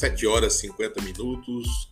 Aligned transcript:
7 0.00 0.26
horas 0.26 0.54
e 0.54 0.60
50 0.60 1.02
minutos. 1.02 1.90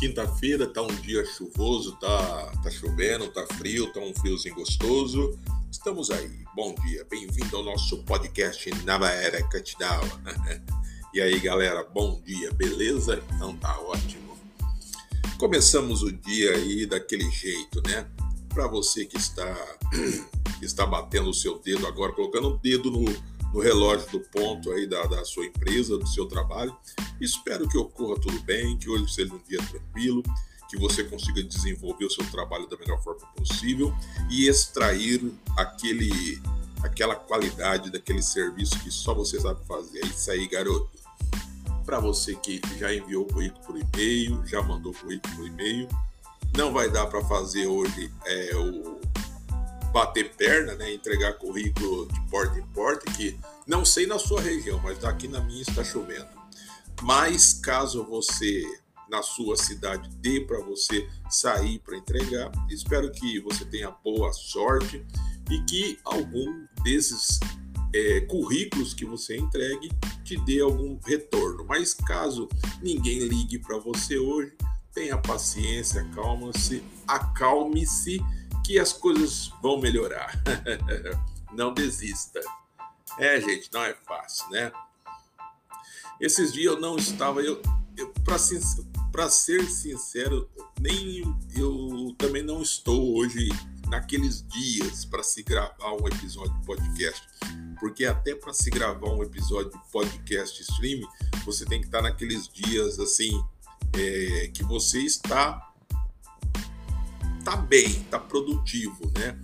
Quinta-feira 0.00 0.66
tá 0.66 0.82
um 0.82 0.92
dia 0.96 1.24
chuvoso, 1.24 1.94
tá, 2.00 2.52
tá 2.60 2.68
chovendo, 2.72 3.28
tá 3.28 3.46
frio, 3.54 3.92
tá 3.92 4.00
um 4.00 4.12
friozinho 4.12 4.56
gostoso. 4.56 5.38
Estamos 5.70 6.10
aí. 6.10 6.42
Bom 6.56 6.74
dia, 6.84 7.06
bem-vindo 7.08 7.56
ao 7.56 7.62
nosso 7.62 8.02
podcast 8.02 8.68
Nova 8.84 9.08
Era 9.10 9.46
Catidal. 9.48 10.02
e 11.14 11.20
aí, 11.20 11.38
galera, 11.38 11.84
bom 11.84 12.20
dia, 12.26 12.50
beleza? 12.52 13.22
Então 13.36 13.56
tá 13.58 13.78
ótimo. 13.78 14.36
Começamos 15.38 16.02
o 16.02 16.10
dia 16.10 16.50
aí 16.56 16.84
daquele 16.84 17.30
jeito, 17.30 17.80
né? 17.86 18.10
Para 18.48 18.66
você 18.66 19.06
que 19.06 19.16
está 19.16 19.54
que 20.58 20.64
está 20.64 20.84
batendo 20.84 21.30
o 21.30 21.34
seu 21.34 21.60
dedo 21.60 21.86
agora, 21.86 22.12
colocando 22.12 22.48
o 22.48 22.58
dedo 22.58 22.90
no 22.90 23.04
no 23.52 23.60
relógio 23.60 24.08
do 24.10 24.20
ponto 24.20 24.70
aí 24.72 24.86
da, 24.86 25.02
da 25.06 25.24
sua 25.24 25.46
empresa, 25.46 25.98
do 25.98 26.06
seu 26.06 26.26
trabalho. 26.26 26.76
Espero 27.20 27.68
que 27.68 27.76
ocorra 27.76 28.20
tudo 28.20 28.40
bem, 28.42 28.76
que 28.78 28.88
hoje 28.88 29.12
seja 29.12 29.34
um 29.34 29.40
dia 29.48 29.58
tranquilo, 29.58 30.22
que 30.68 30.78
você 30.78 31.02
consiga 31.02 31.42
desenvolver 31.42 32.04
o 32.04 32.10
seu 32.10 32.24
trabalho 32.30 32.68
da 32.68 32.76
melhor 32.76 33.02
forma 33.02 33.26
possível 33.36 33.92
e 34.30 34.48
extrair 34.48 35.32
aquele, 35.56 36.40
aquela 36.82 37.16
qualidade 37.16 37.90
daquele 37.90 38.22
serviço 38.22 38.78
que 38.80 38.90
só 38.90 39.12
você 39.12 39.40
sabe 39.40 39.60
fazer. 39.66 40.04
É 40.04 40.06
isso 40.06 40.30
aí, 40.30 40.46
garoto. 40.48 40.88
Para 41.84 41.98
você 41.98 42.36
que 42.36 42.60
já 42.78 42.94
enviou 42.94 43.24
o 43.24 43.26
currículo 43.26 43.64
por 43.66 43.76
e-mail, 43.76 44.46
já 44.46 44.62
mandou 44.62 44.92
o 44.92 44.94
currículo 44.94 45.34
por 45.34 45.46
e-mail, 45.46 45.88
não 46.56 46.72
vai 46.72 46.88
dar 46.88 47.06
para 47.06 47.24
fazer 47.24 47.66
hoje 47.66 48.12
é, 48.24 48.56
o 48.56 49.00
bater 49.92 50.34
perna, 50.36 50.74
né, 50.74 50.92
entregar 50.92 51.34
currículo 51.34 52.06
de 52.06 52.20
porta 52.28 52.58
em 52.58 52.66
porta, 52.68 53.10
que 53.12 53.38
não 53.66 53.84
sei 53.84 54.06
na 54.06 54.18
sua 54.18 54.40
região, 54.40 54.80
mas 54.82 55.04
aqui 55.04 55.28
na 55.28 55.40
minha 55.40 55.62
está 55.62 55.82
chovendo. 55.84 56.28
Mas 57.02 57.54
caso 57.54 58.04
você 58.04 58.64
na 59.10 59.22
sua 59.22 59.56
cidade 59.56 60.08
dê 60.20 60.40
para 60.40 60.60
você 60.60 61.08
sair 61.28 61.80
para 61.80 61.96
entregar, 61.96 62.50
espero 62.68 63.10
que 63.10 63.40
você 63.40 63.64
tenha 63.64 63.90
boa 63.90 64.32
sorte 64.32 65.04
e 65.50 65.60
que 65.62 65.98
algum 66.04 66.64
desses 66.84 67.40
é, 67.92 68.20
currículos 68.20 68.94
que 68.94 69.04
você 69.04 69.36
entregue 69.36 69.90
te 70.24 70.36
dê 70.44 70.60
algum 70.60 70.98
retorno. 71.04 71.64
Mas 71.64 71.92
caso 71.92 72.48
ninguém 72.80 73.18
ligue 73.18 73.58
para 73.58 73.78
você 73.78 74.16
hoje, 74.16 74.52
tenha 74.94 75.18
paciência, 75.18 76.02
acalme-se, 76.02 76.82
acalme-se 77.06 78.20
que 78.70 78.78
as 78.78 78.92
coisas 78.92 79.52
vão 79.60 79.80
melhorar. 79.80 80.40
não 81.52 81.74
desista. 81.74 82.40
É, 83.18 83.40
gente, 83.40 83.68
não 83.72 83.82
é 83.82 83.92
fácil, 84.06 84.48
né? 84.50 84.70
Esses 86.20 86.52
dias 86.52 86.74
eu 86.74 86.80
não 86.80 86.96
estava, 86.96 87.40
eu, 87.40 87.60
eu 87.96 88.12
para 89.10 89.28
ser 89.28 89.64
sincero, 89.64 90.48
nem 90.78 91.24
eu 91.56 92.14
também 92.16 92.44
não 92.44 92.62
estou 92.62 93.16
hoje 93.16 93.48
naqueles 93.88 94.46
dias 94.46 95.04
para 95.04 95.24
se 95.24 95.42
gravar 95.42 95.92
um 96.00 96.06
episódio 96.06 96.56
de 96.60 96.64
podcast, 96.64 97.26
porque 97.80 98.04
até 98.04 98.36
para 98.36 98.52
se 98.52 98.70
gravar 98.70 99.10
um 99.10 99.24
episódio 99.24 99.72
de 99.72 99.90
podcast 99.90 100.62
stream, 100.62 101.00
você 101.44 101.64
tem 101.64 101.80
que 101.80 101.86
estar 101.86 102.02
naqueles 102.02 102.46
dias 102.46 103.00
assim 103.00 103.32
é, 103.94 104.48
que 104.54 104.62
você 104.62 105.00
está 105.00 105.69
tá 107.44 107.56
bem, 107.56 108.02
tá 108.10 108.18
produtivo, 108.18 109.10
né? 109.16 109.38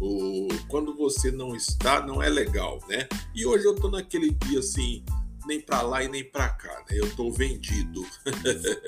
O, 0.00 0.48
quando 0.68 0.94
você 0.96 1.30
não 1.30 1.54
está, 1.54 2.04
não 2.04 2.22
é 2.22 2.28
legal, 2.28 2.80
né? 2.88 3.08
E 3.34 3.46
hoje 3.46 3.64
eu 3.64 3.74
tô 3.74 3.88
naquele 3.88 4.30
dia 4.30 4.58
assim, 4.58 5.04
nem 5.46 5.60
para 5.60 5.82
lá 5.82 6.02
e 6.02 6.08
nem 6.08 6.24
para 6.24 6.48
cá, 6.48 6.84
né? 6.90 6.98
Eu 6.98 7.14
tô 7.14 7.30
vendido. 7.30 8.04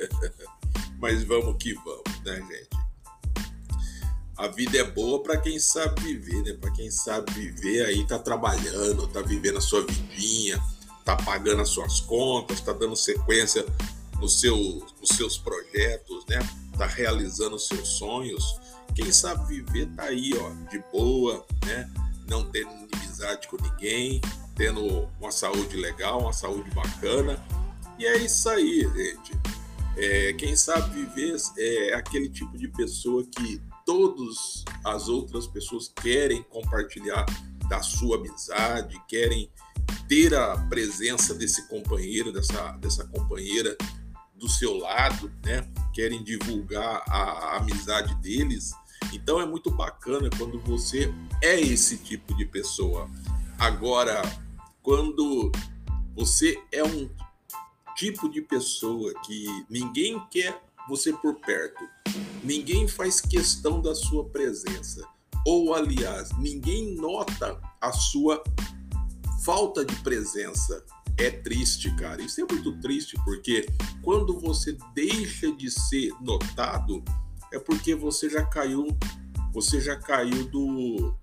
Mas 0.99 1.23
vamos 1.25 1.57
que 1.63 1.75
vamos, 1.75 2.23
né, 2.25 2.37
gente? 2.37 2.87
A 4.37 4.49
vida 4.49 4.79
é 4.79 4.85
boa 4.85 5.23
para 5.23 5.39
quem 5.39 5.59
sabe 5.59 6.01
viver, 6.03 6.43
né? 6.43 6.53
Para 6.61 6.71
quem 6.71 6.91
sabe 6.91 7.33
viver 7.33 7.87
aí 7.87 8.07
tá 8.07 8.19
trabalhando, 8.19 9.07
tá 9.07 9.23
vivendo 9.23 9.59
a 9.59 9.63
sua 9.63 9.87
vidinha, 9.87 10.63
tá 11.05 11.17
pagando 11.17 11.63
as 11.63 11.71
suas 11.71 12.01
contas, 12.01 12.61
tá 12.61 12.73
dando 12.73 12.97
sequência 12.97 13.65
nos 14.21 14.41
seus, 14.41 14.95
nos 15.01 15.11
seus 15.11 15.39
projetos, 15.39 16.25
né? 16.27 16.39
Tá 16.77 16.87
realizando 16.87 17.59
seus 17.59 17.89
sonhos. 17.89 18.61
Quem 18.95 19.13
sabe 19.13 19.47
viver 19.47 19.87
tá 19.95 20.05
aí, 20.05 20.33
ó, 20.39 20.51
de 20.71 20.79
boa, 20.93 21.45
né? 21.65 21.91
Não 22.29 22.45
tendo 22.51 22.71
inimizade 22.73 23.47
com 23.49 23.57
ninguém, 23.57 24.21
tendo 24.55 25.09
uma 25.21 25.31
saúde 25.31 25.77
legal, 25.77 26.21
uma 26.21 26.33
saúde 26.33 26.71
bacana. 26.71 27.43
E 27.99 28.07
é 28.07 28.19
isso 28.19 28.49
aí, 28.49 28.83
gente. 28.95 29.39
É, 29.97 30.33
quem 30.35 30.55
sabe 30.55 31.05
viver 31.05 31.37
é 31.59 31.95
aquele 31.95 32.29
tipo 32.29 32.57
de 32.59 32.69
pessoa 32.69 33.25
que 33.25 33.61
todas 33.85 34.65
as 34.85 35.09
outras 35.09 35.47
pessoas 35.47 35.89
querem 35.89 36.43
compartilhar 36.43 37.25
da 37.69 37.83
sua 37.83 38.17
amizade, 38.17 39.01
querem 39.09 39.51
ter 40.09 40.35
a 40.35 40.57
presença 40.69 41.35
desse 41.35 41.67
companheiro, 41.69 42.33
dessa, 42.33 42.73
dessa 42.73 43.05
companheira 43.05 43.77
do 44.37 44.49
seu 44.49 44.77
lado, 44.77 45.33
né? 45.45 45.67
Querem 45.93 46.23
divulgar 46.23 47.03
a, 47.09 47.23
a 47.23 47.57
amizade 47.57 48.15
deles. 48.17 48.73
Então 49.13 49.41
é 49.41 49.47
muito 49.47 49.71
bacana 49.71 50.29
quando 50.37 50.61
você 50.61 51.13
é 51.43 51.61
esse 51.61 51.99
tipo 51.99 52.35
de 52.37 52.45
pessoa. 52.45 53.09
Agora, 53.59 54.23
quando 54.83 55.51
você 56.15 56.63
é 56.71 56.85
um 56.85 57.09
tipo 57.97 58.29
de 58.29 58.43
pessoa 58.43 59.13
que 59.25 59.47
ninguém 59.69 60.21
quer 60.31 60.63
você 60.89 61.13
por 61.13 61.35
perto, 61.41 61.83
ninguém 62.45 62.87
faz 62.87 63.21
questão 63.21 63.81
da 63.81 63.95
sua 63.95 64.25
presença, 64.25 65.07
ou 65.45 65.75
aliás, 65.75 66.31
ninguém 66.39 66.95
nota 66.97 67.61
a 67.81 67.93
sua 67.93 68.43
falta 69.45 69.85
de 69.85 69.95
presença 69.97 70.85
é 71.19 71.31
triste, 71.31 71.91
cara. 71.97 72.23
Isso 72.23 72.41
é 72.41 72.45
muito 72.45 72.73
triste 72.81 73.17
porque 73.25 73.67
quando 74.03 74.39
você 74.39 74.77
deixa 74.95 75.51
de 75.53 75.71
ser 75.71 76.13
notado, 76.21 77.03
é 77.53 77.59
porque 77.59 77.95
você 77.95 78.29
já 78.29 78.45
caiu, 78.45 78.87
você 79.53 79.81
já 79.81 79.97
caiu 79.97 80.45
do, 80.47 81.15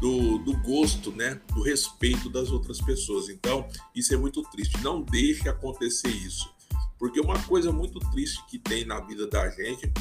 do, 0.00 0.38
do, 0.38 0.56
gosto, 0.58 1.12
né? 1.12 1.40
Do 1.54 1.62
respeito 1.62 2.28
das 2.28 2.50
outras 2.50 2.80
pessoas. 2.80 3.28
Então, 3.28 3.66
isso 3.94 4.12
é 4.12 4.16
muito 4.16 4.42
triste. 4.42 4.82
Não 4.82 5.02
deixe 5.02 5.48
acontecer 5.48 6.08
isso. 6.08 6.52
Porque 6.98 7.20
uma 7.20 7.40
coisa 7.44 7.70
muito 7.70 8.00
triste 8.10 8.44
que 8.46 8.58
tem 8.58 8.84
na 8.84 9.00
vida 9.00 9.26
da 9.26 9.48
gente 9.50 9.92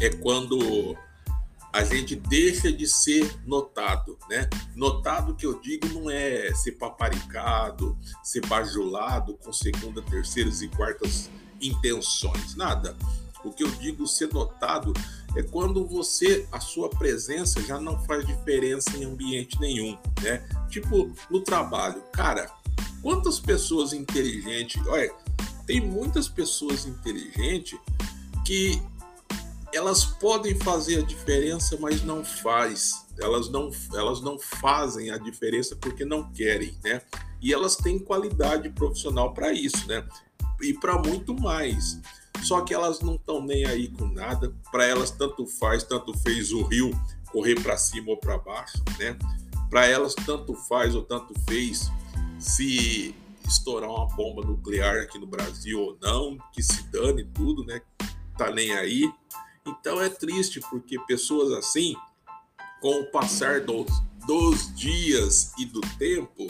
é 0.00 0.08
quando 0.08 0.96
a 1.72 1.84
gente 1.84 2.16
deixa 2.16 2.72
de 2.72 2.86
ser 2.86 3.38
notado, 3.46 4.18
né? 4.28 4.48
Notado 4.74 5.34
que 5.34 5.46
eu 5.46 5.60
digo 5.60 5.86
não 5.88 6.10
é 6.10 6.52
ser 6.54 6.72
paparicado, 6.72 7.96
ser 8.22 8.44
bajulado 8.46 9.34
com 9.34 9.52
segunda, 9.52 10.02
terceiras 10.02 10.62
e 10.62 10.68
quartas 10.68 11.30
intenções, 11.60 12.56
nada. 12.56 12.96
O 13.44 13.52
que 13.52 13.62
eu 13.62 13.70
digo 13.72 14.06
ser 14.06 14.32
notado 14.32 14.92
é 15.36 15.42
quando 15.42 15.86
você, 15.86 16.46
a 16.50 16.60
sua 16.60 16.90
presença 16.90 17.62
já 17.62 17.80
não 17.80 17.98
faz 18.04 18.26
diferença 18.26 18.96
em 18.96 19.04
ambiente 19.04 19.58
nenhum, 19.60 19.96
né? 20.20 20.46
Tipo 20.68 21.12
no 21.30 21.40
trabalho, 21.40 22.02
cara, 22.12 22.50
quantas 23.00 23.38
pessoas 23.38 23.92
inteligentes, 23.92 24.84
olha, 24.86 25.12
tem 25.66 25.80
muitas 25.80 26.28
pessoas 26.28 26.84
inteligentes 26.84 27.78
que 28.44 28.82
elas 29.72 30.04
podem 30.04 30.58
fazer 30.58 30.98
a 30.98 31.06
diferença, 31.06 31.76
mas 31.78 32.02
não 32.02 32.24
faz. 32.24 33.06
Elas 33.18 33.48
não, 33.48 33.70
elas 33.94 34.20
não 34.20 34.38
fazem 34.38 35.10
a 35.10 35.18
diferença 35.18 35.76
porque 35.76 36.04
não 36.04 36.30
querem, 36.32 36.76
né? 36.82 37.02
E 37.40 37.52
elas 37.52 37.76
têm 37.76 37.98
qualidade 37.98 38.68
profissional 38.70 39.32
para 39.32 39.52
isso, 39.52 39.86
né? 39.86 40.06
E 40.60 40.74
para 40.74 40.98
muito 40.98 41.34
mais. 41.34 42.00
Só 42.42 42.62
que 42.62 42.74
elas 42.74 43.00
não 43.00 43.14
estão 43.14 43.42
nem 43.42 43.66
aí 43.66 43.88
com 43.88 44.06
nada. 44.06 44.52
Para 44.70 44.86
elas 44.86 45.10
tanto 45.10 45.46
faz, 45.46 45.82
tanto 45.82 46.16
fez 46.18 46.52
o 46.52 46.62
rio 46.62 46.90
correr 47.30 47.60
para 47.60 47.76
cima 47.76 48.10
ou 48.10 48.16
para 48.16 48.38
baixo, 48.38 48.82
né? 48.98 49.16
Para 49.68 49.86
elas 49.86 50.14
tanto 50.14 50.54
faz 50.54 50.94
ou 50.94 51.02
tanto 51.02 51.32
fez 51.48 51.90
se 52.38 53.14
estourar 53.46 53.90
uma 53.90 54.06
bomba 54.06 54.42
nuclear 54.42 54.96
aqui 54.96 55.18
no 55.18 55.26
Brasil 55.26 55.80
ou 55.80 55.98
não, 56.00 56.38
que 56.52 56.62
se 56.62 56.82
dane 56.84 57.24
tudo, 57.24 57.64
né? 57.64 57.80
Tá 58.36 58.50
nem 58.50 58.72
aí 58.72 59.12
então 59.66 60.00
é 60.00 60.08
triste 60.08 60.60
porque 60.70 60.98
pessoas 61.06 61.52
assim, 61.52 61.94
com 62.80 63.00
o 63.00 63.10
passar 63.10 63.60
dos, 63.60 63.90
dos 64.26 64.74
dias 64.74 65.52
e 65.58 65.64
do 65.66 65.80
tempo, 65.98 66.46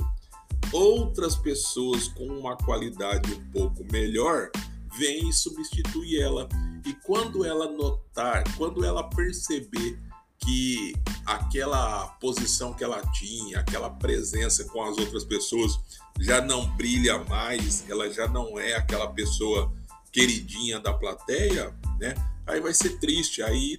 outras 0.72 1.36
pessoas 1.36 2.08
com 2.08 2.26
uma 2.26 2.56
qualidade 2.56 3.32
um 3.32 3.50
pouco 3.50 3.84
melhor 3.90 4.50
vêm 4.96 5.28
e 5.28 5.32
substituem 5.32 6.16
ela. 6.16 6.48
E 6.84 6.92
quando 6.94 7.44
ela 7.44 7.70
notar, 7.70 8.44
quando 8.56 8.84
ela 8.84 9.04
perceber 9.04 9.98
que 10.38 10.94
aquela 11.26 12.08
posição 12.20 12.72
que 12.72 12.82
ela 12.82 13.02
tinha, 13.12 13.60
aquela 13.60 13.90
presença 13.90 14.64
com 14.64 14.82
as 14.82 14.96
outras 14.98 15.24
pessoas 15.24 15.78
já 16.18 16.40
não 16.40 16.66
brilha 16.76 17.18
mais, 17.24 17.88
ela 17.88 18.10
já 18.10 18.26
não 18.26 18.58
é 18.58 18.74
aquela 18.74 19.08
pessoa 19.08 19.72
queridinha 20.10 20.80
da 20.80 20.92
plateia, 20.92 21.74
né? 21.98 22.14
Aí 22.46 22.60
vai 22.60 22.74
ser 22.74 22.98
triste, 22.98 23.42
aí 23.42 23.78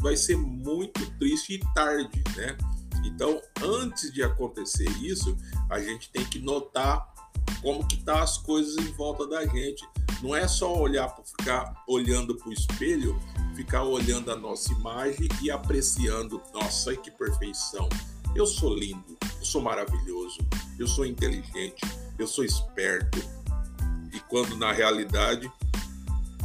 vai 0.00 0.16
ser 0.16 0.36
muito 0.36 1.04
triste 1.18 1.54
e 1.54 1.74
tarde, 1.74 2.22
né? 2.36 2.56
Então, 3.04 3.40
antes 3.62 4.12
de 4.12 4.22
acontecer 4.22 4.88
isso, 5.02 5.36
a 5.70 5.80
gente 5.80 6.10
tem 6.10 6.24
que 6.24 6.38
notar 6.38 7.12
como 7.60 7.86
que 7.86 7.96
tá 8.02 8.22
as 8.22 8.38
coisas 8.38 8.76
em 8.76 8.92
volta 8.92 9.26
da 9.26 9.46
gente. 9.46 9.86
Não 10.22 10.34
é 10.34 10.46
só 10.48 10.74
olhar 10.74 11.14
ficar 11.38 11.84
olhando 11.86 12.34
para 12.34 12.48
o 12.48 12.52
espelho, 12.52 13.18
ficar 13.54 13.84
olhando 13.84 14.30
a 14.30 14.36
nossa 14.36 14.72
imagem 14.72 15.28
e 15.42 15.50
apreciando, 15.50 16.40
nossa, 16.52 16.96
que 16.96 17.10
perfeição. 17.10 17.88
Eu 18.34 18.46
sou 18.46 18.74
lindo, 18.74 19.16
eu 19.38 19.44
sou 19.44 19.62
maravilhoso, 19.62 20.38
eu 20.78 20.86
sou 20.86 21.06
inteligente, 21.06 21.80
eu 22.18 22.26
sou 22.26 22.44
esperto. 22.44 23.18
E 24.12 24.20
quando 24.20 24.56
na 24.56 24.72
realidade 24.72 25.50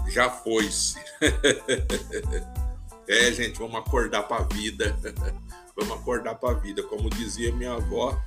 já 0.09 0.29
foi-se. 0.29 0.99
é, 3.07 3.31
gente, 3.31 3.59
vamos 3.59 3.75
acordar 3.75 4.23
para 4.23 4.43
a 4.43 4.47
vida. 4.47 4.95
vamos 5.75 5.97
acordar 5.97 6.35
para 6.35 6.51
a 6.51 6.59
vida. 6.59 6.83
Como 6.83 7.09
dizia 7.09 7.53
minha 7.53 7.73
avó, 7.73 8.21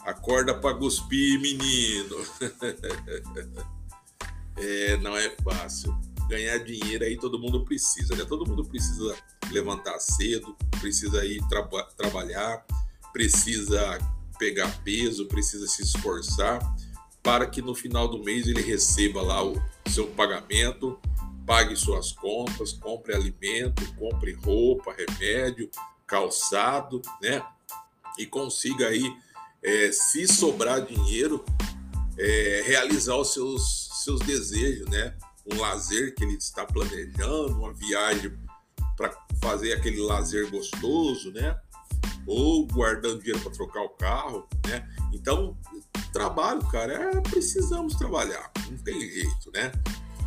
acorda 0.00 0.54
para 0.54 0.76
cuspir, 0.76 1.40
menino. 1.40 2.16
é, 4.56 4.96
não 4.98 5.16
é 5.16 5.30
fácil. 5.42 5.96
Ganhar 6.28 6.58
dinheiro 6.58 7.04
aí 7.04 7.16
todo 7.16 7.38
mundo 7.38 7.64
precisa, 7.64 8.16
né? 8.16 8.24
Todo 8.24 8.48
mundo 8.48 8.64
precisa 8.64 9.16
levantar 9.50 10.00
cedo, 10.00 10.56
precisa 10.80 11.24
ir 11.24 11.40
tra 11.48 11.62
trabalhar, 11.96 12.66
precisa 13.12 13.98
pegar 14.36 14.68
peso, 14.82 15.26
precisa 15.26 15.68
se 15.68 15.82
esforçar 15.82 16.58
para 17.26 17.44
que 17.44 17.60
no 17.60 17.74
final 17.74 18.06
do 18.06 18.22
mês 18.22 18.46
ele 18.46 18.62
receba 18.62 19.20
lá 19.20 19.44
o 19.44 19.60
seu 19.88 20.06
pagamento, 20.06 20.96
pague 21.44 21.74
suas 21.74 22.12
contas, 22.12 22.72
compre 22.72 23.16
alimento, 23.16 23.84
compre 23.96 24.32
roupa, 24.34 24.94
remédio, 24.96 25.68
calçado, 26.06 27.02
né? 27.20 27.44
E 28.16 28.26
consiga 28.26 28.86
aí, 28.86 29.12
é, 29.60 29.90
se 29.90 30.28
sobrar 30.28 30.86
dinheiro, 30.86 31.44
é, 32.16 32.62
realizar 32.64 33.16
os 33.16 33.32
seus, 33.32 33.90
seus 34.04 34.20
desejos, 34.20 34.88
né? 34.88 35.12
Um 35.52 35.58
lazer 35.60 36.14
que 36.14 36.22
ele 36.22 36.34
está 36.34 36.64
planejando, 36.64 37.58
uma 37.58 37.74
viagem 37.74 38.38
para 38.96 39.10
fazer 39.42 39.72
aquele 39.72 40.00
lazer 40.00 40.48
gostoso, 40.48 41.32
né? 41.32 41.58
Ou 42.26 42.66
guardando 42.66 43.20
dinheiro 43.20 43.40
para 43.40 43.52
trocar 43.52 43.82
o 43.82 43.90
carro, 43.90 44.48
né? 44.66 44.88
Então, 45.12 45.56
trabalho, 46.12 46.60
cara, 46.68 46.92
é, 46.92 47.20
precisamos 47.20 47.94
trabalhar, 47.94 48.50
não 48.70 48.78
tem 48.78 49.00
jeito, 49.00 49.50
né? 49.52 49.72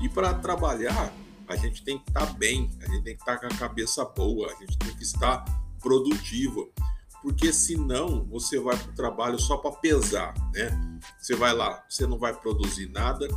E 0.01 0.07
para 0.07 0.33
trabalhar, 0.35 1.13
a 1.47 1.55
gente 1.55 1.83
tem 1.83 1.97
que 1.97 2.09
estar 2.09 2.27
tá 2.27 2.33
bem, 2.33 2.69
a 2.81 2.85
gente 2.85 3.03
tem 3.03 3.15
que 3.15 3.21
estar 3.21 3.37
tá 3.37 3.47
com 3.47 3.53
a 3.53 3.57
cabeça 3.57 4.05
boa, 4.05 4.51
a 4.51 4.55
gente 4.55 4.77
tem 4.77 4.95
que 4.95 5.03
estar 5.03 5.43
produtivo, 5.81 6.71
porque 7.21 7.51
senão 7.51 8.23
você 8.25 8.59
vai 8.59 8.77
para 8.77 8.91
o 8.91 8.95
trabalho 8.95 9.39
só 9.39 9.57
para 9.57 9.71
pesar, 9.71 10.33
né? 10.53 10.69
Você 11.17 11.35
vai 11.35 11.53
lá, 11.53 11.83
você 11.89 12.05
não 12.05 12.17
vai 12.17 12.33
produzir 12.33 12.89
nada, 12.89 13.27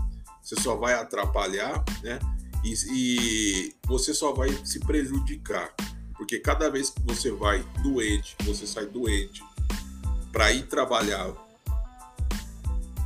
você 0.43 0.61
só 0.61 0.77
vai 0.77 0.95
atrapalhar, 0.95 1.85
né? 2.03 2.19
E, 2.65 2.75
e 2.93 3.75
você 3.87 4.15
só 4.15 4.33
vai 4.33 4.51
se 4.65 4.79
prejudicar, 4.81 5.75
porque 6.23 6.39
cada 6.39 6.71
vez 6.71 6.89
que 6.89 7.03
você 7.03 7.33
vai 7.33 7.65
doente, 7.83 8.37
você 8.45 8.65
sai 8.65 8.87
doente 8.87 9.43
para 10.31 10.53
ir 10.53 10.69
trabalhar 10.69 11.35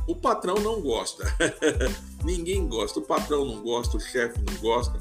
o 0.07 0.15
patrão 0.15 0.55
não 0.55 0.79
gosta. 0.79 1.25
Ninguém 2.23 2.67
gosta. 2.67 2.99
O 2.99 3.01
patrão 3.01 3.43
não 3.43 3.61
gosta, 3.61 3.97
o 3.97 3.99
chefe 3.99 4.39
não 4.39 4.55
gosta, 4.61 4.97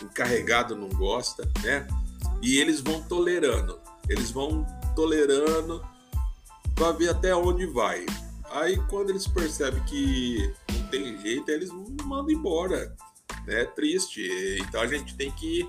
o 0.00 0.04
encarregado 0.04 0.76
não 0.76 0.88
gosta, 0.90 1.42
né? 1.62 1.88
E 2.40 2.58
eles 2.58 2.80
vão 2.80 3.02
tolerando. 3.02 3.80
Eles 4.08 4.30
vão 4.30 4.64
tolerando 4.94 5.82
para 6.74 6.92
ver 6.92 7.08
até 7.08 7.34
onde 7.34 7.66
vai. 7.66 8.04
Aí 8.50 8.76
quando 8.88 9.10
eles 9.10 9.26
percebem 9.26 9.82
que 9.84 10.54
não 10.70 10.86
tem 10.88 11.18
jeito, 11.20 11.50
eles 11.50 11.70
mandam 12.04 12.30
embora. 12.30 12.94
É 13.48 13.64
triste. 13.64 14.22
Então 14.60 14.82
a 14.82 14.86
gente 14.86 15.16
tem 15.16 15.32
que 15.32 15.68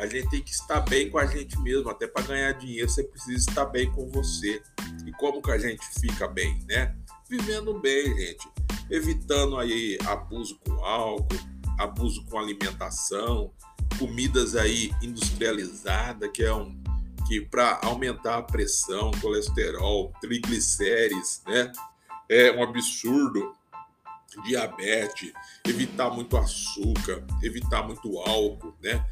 a 0.00 0.06
gente 0.06 0.28
tem 0.30 0.42
que 0.42 0.50
estar 0.50 0.80
bem 0.80 1.10
com 1.10 1.18
a 1.18 1.26
gente 1.26 1.58
mesmo, 1.60 1.90
até 1.90 2.06
para 2.06 2.26
ganhar 2.26 2.52
dinheiro 2.52 2.88
você 2.88 3.04
precisa 3.04 3.50
estar 3.50 3.66
bem 3.66 3.90
com 3.92 4.08
você. 4.08 4.62
E 5.06 5.12
como 5.12 5.42
que 5.42 5.50
a 5.50 5.58
gente 5.58 5.84
fica 6.00 6.26
bem, 6.26 6.58
né? 6.68 6.96
vivendo 7.30 7.78
bem, 7.78 8.16
gente. 8.16 8.48
Evitando 8.90 9.56
aí 9.56 9.96
abuso 10.04 10.58
com 10.66 10.84
álcool, 10.84 11.38
abuso 11.78 12.24
com 12.26 12.36
alimentação, 12.36 13.52
comidas 14.00 14.56
aí 14.56 14.90
industrializadas, 15.00 16.28
que 16.32 16.42
é 16.42 16.52
um 16.52 16.80
que 17.28 17.40
para 17.40 17.78
aumentar 17.84 18.38
a 18.38 18.42
pressão, 18.42 19.12
colesterol, 19.20 20.12
triglicérides, 20.20 21.40
né? 21.46 21.70
É 22.28 22.50
um 22.50 22.64
absurdo. 22.64 23.54
Diabetes, 24.44 25.32
evitar 25.66 26.08
muito 26.08 26.36
açúcar, 26.36 27.24
evitar 27.42 27.82
muito 27.82 28.16
álcool, 28.20 28.72
né? 28.80 29.04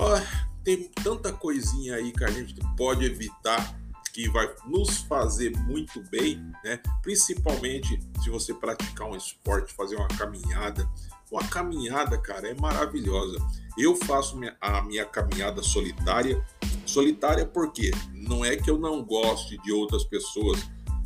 Ó, 0.00 0.18
tem 0.64 0.84
tanta 1.02 1.30
coisinha 1.30 1.96
aí 1.96 2.10
que 2.10 2.24
a 2.24 2.30
gente 2.30 2.54
pode 2.74 3.04
evitar 3.04 3.78
que 4.14 4.28
vai 4.28 4.50
nos 4.66 4.98
fazer 5.02 5.56
muito 5.58 6.02
bem, 6.10 6.36
né? 6.64 6.80
Principalmente 7.02 8.00
se 8.22 8.30
você 8.30 8.54
praticar 8.54 9.08
um 9.08 9.14
esporte, 9.14 9.74
fazer 9.74 9.96
uma 9.96 10.08
caminhada. 10.08 10.88
Uma 11.30 11.46
caminhada, 11.46 12.18
cara, 12.18 12.48
é 12.48 12.54
maravilhosa. 12.54 13.38
Eu 13.78 13.94
faço 13.94 14.36
a 14.60 14.82
minha 14.82 15.04
caminhada 15.04 15.62
solitária. 15.62 16.44
Solitária 16.84 17.46
porque 17.46 17.92
não 18.12 18.44
é 18.44 18.56
que 18.56 18.68
eu 18.68 18.78
não 18.78 19.04
goste 19.04 19.58
de 19.58 19.70
outras 19.70 20.02
pessoas 20.02 20.58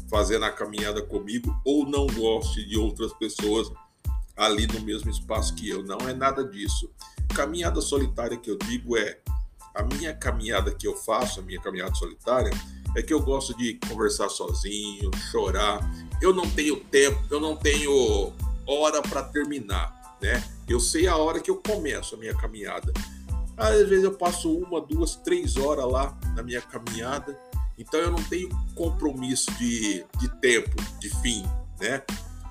fazendo 0.09 0.45
a 0.45 0.51
caminhada 0.51 1.03
comigo 1.03 1.55
ou 1.65 1.85
não 1.87 2.07
goste 2.07 2.65
de 2.65 2.79
outras 2.79 3.13
pessoas 3.15 3.71
ali 4.37 4.67
no 4.67 4.81
mesmo 4.81 5.11
espaço 5.11 5.55
que 5.55 5.69
eu. 5.69 5.83
Não 5.83 5.99
é 6.09 6.15
nada 6.15 6.43
disso. 6.43 6.91
Caminhada 7.35 7.81
solitária 7.81 8.37
que 8.37 8.51
eu 8.51 8.57
digo 8.57 8.97
é 8.97 9.19
a 9.75 9.83
minha 9.83 10.15
caminhada 10.15 10.73
que 10.73 10.87
eu 10.87 10.95
faço, 10.95 11.41
a 11.41 11.43
minha 11.43 11.61
caminhada 11.61 11.95
solitária, 11.95 12.51
é 12.97 13.03
que 13.03 13.13
eu 13.13 13.21
gosto 13.21 13.57
de 13.57 13.75
conversar 13.89 14.29
sozinho, 14.29 15.11
chorar. 15.31 15.81
Eu 16.23 16.33
não 16.33 16.49
tenho 16.49 16.77
tempo, 16.77 17.21
eu 17.29 17.41
não 17.41 17.57
tenho 17.57 18.33
hora 18.67 19.03
para 19.03 19.23
terminar, 19.25 20.17
né? 20.23 20.43
Eu 20.69 20.79
sei 20.79 21.09
a 21.09 21.17
hora 21.17 21.41
que 21.41 21.51
eu 21.51 21.57
começo 21.57 22.15
a 22.15 22.19
minha 22.19 22.35
caminhada. 22.35 22.93
Às 23.57 23.89
vezes 23.89 24.05
eu 24.05 24.15
passo 24.15 24.57
uma, 24.57 24.81
duas, 24.81 25.17
três 25.17 25.57
horas 25.57 25.87
lá 25.87 26.17
na 26.37 26.43
minha 26.43 26.61
caminhada, 26.61 27.39
então 27.77 27.99
eu 27.99 28.11
não 28.11 28.23
tenho 28.25 28.49
compromisso 28.75 29.51
de, 29.59 30.05
de 30.19 30.29
tempo, 30.41 30.77
de 31.01 31.11
fim, 31.21 31.45
né? 31.81 32.03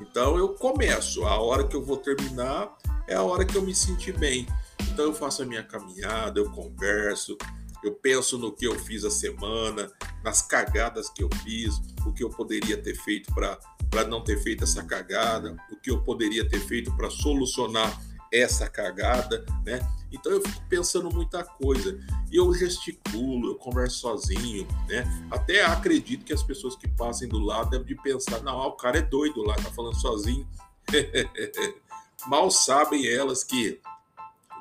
Então 0.02 0.38
eu 0.38 0.50
começo, 0.50 1.24
a 1.26 1.40
hora 1.40 1.66
que 1.66 1.76
eu 1.76 1.84
vou 1.84 1.98
terminar 1.98 2.70
é 3.08 3.16
a 3.16 3.24
hora 3.24 3.46
que 3.46 3.56
eu 3.56 3.62
me 3.62 3.74
sentir 3.74 4.18
bem. 4.18 4.46
Então 4.94 5.06
eu 5.06 5.14
faço 5.14 5.42
a 5.42 5.46
minha 5.46 5.64
caminhada, 5.64 6.40
eu 6.40 6.52
converso, 6.52 7.36
eu 7.84 7.96
penso 7.96 8.38
no 8.38 8.52
que 8.52 8.68
eu 8.68 8.78
fiz 8.78 9.04
a 9.04 9.10
semana, 9.10 9.92
nas 10.24 10.44
cagadas 10.44 11.10
que 11.10 11.24
eu 11.24 11.30
fiz, 11.44 11.82
o 12.06 12.14
que 12.14 12.24
eu 12.24 12.30
poderia 12.30 12.78
ter 12.78 12.94
feito 12.94 13.34
para 13.34 14.08
não 14.08 14.24
ter 14.24 14.38
feito 14.44 14.64
essa 14.64 14.84
cagada, 14.84 15.58
o 15.72 15.78
que 15.78 15.90
eu 15.90 16.04
poderia 16.04 16.48
ter 16.48 16.60
feito 16.60 16.96
para 16.96 17.10
solucionar 17.10 18.00
essa 18.32 18.70
cagada, 18.70 19.44
né? 19.66 19.80
Então 20.12 20.32
eu 20.32 20.42
fico 20.42 20.62
pensando 20.70 21.10
muita 21.10 21.44
coisa. 21.44 22.00
E 22.32 22.36
eu 22.36 22.54
gesticulo, 22.54 23.50
eu 23.50 23.56
converso 23.56 23.98
sozinho, 23.98 24.68
né? 24.88 25.04
Até 25.32 25.66
acredito 25.66 26.24
que 26.24 26.34
as 26.34 26.44
pessoas 26.44 26.76
que 26.76 26.88
passem 26.88 27.28
do 27.28 27.40
lado 27.40 27.72
devem 27.72 27.88
de 27.88 27.96
pensar, 27.96 28.44
não, 28.44 28.62
ah, 28.62 28.68
o 28.68 28.74
cara 28.74 29.00
é 29.00 29.02
doido 29.02 29.42
lá, 29.42 29.56
tá 29.56 29.72
falando 29.72 30.00
sozinho. 30.00 30.48
Mal 32.28 32.52
sabem 32.52 33.08
elas 33.08 33.44
que 33.44 33.82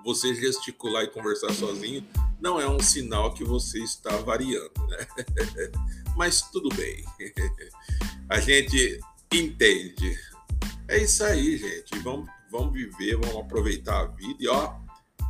você 0.04 0.34
gesticular 0.34 1.04
e 1.04 1.08
conversar 1.08 1.52
sozinho 1.52 2.06
não 2.40 2.60
é 2.60 2.68
um 2.68 2.80
sinal 2.80 3.32
que 3.32 3.44
você 3.44 3.78
está 3.78 4.16
variando, 4.18 4.72
né? 4.88 5.06
Mas 6.16 6.42
tudo 6.50 6.68
bem. 6.74 7.04
A 8.28 8.40
gente 8.40 9.00
entende. 9.32 10.18
É 10.88 10.98
isso 10.98 11.22
aí, 11.24 11.56
gente. 11.56 11.98
Vamos, 12.00 12.28
vamos 12.50 12.72
viver, 12.72 13.16
vamos 13.16 13.36
aproveitar 13.36 14.00
a 14.00 14.06
vida 14.06 14.36
e 14.40 14.48
ó, 14.48 14.74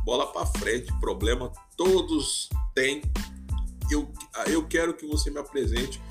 bola 0.03 0.31
para 0.31 0.45
frente. 0.45 0.91
Problema 0.99 1.51
todos 1.77 2.49
têm. 2.73 3.01
Eu, 3.91 4.11
eu 4.47 4.65
quero 4.67 4.93
que 4.93 5.05
você 5.05 5.29
me 5.29 5.39
apresente 5.39 6.01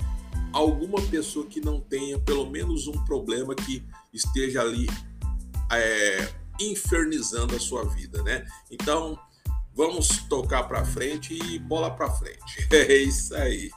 alguma 0.53 1.01
pessoa 1.01 1.45
que 1.45 1.59
não 1.59 1.81
tenha 1.81 2.19
pelo 2.19 2.49
menos 2.49 2.87
um 2.87 3.03
problema 3.05 3.55
que 3.55 3.83
esteja 4.13 4.61
ali 4.61 4.87
é, 5.71 6.33
infernizando 6.59 7.55
a 7.55 7.59
sua 7.59 7.85
vida, 7.85 8.21
né? 8.23 8.45
Então, 8.71 9.17
vamos 9.73 10.23
tocar 10.29 10.63
para 10.63 10.85
frente 10.85 11.33
e 11.33 11.59
bola 11.59 11.91
para 11.91 12.09
frente. 12.11 12.67
É 12.71 12.95
isso 12.95 13.35
aí. 13.35 13.69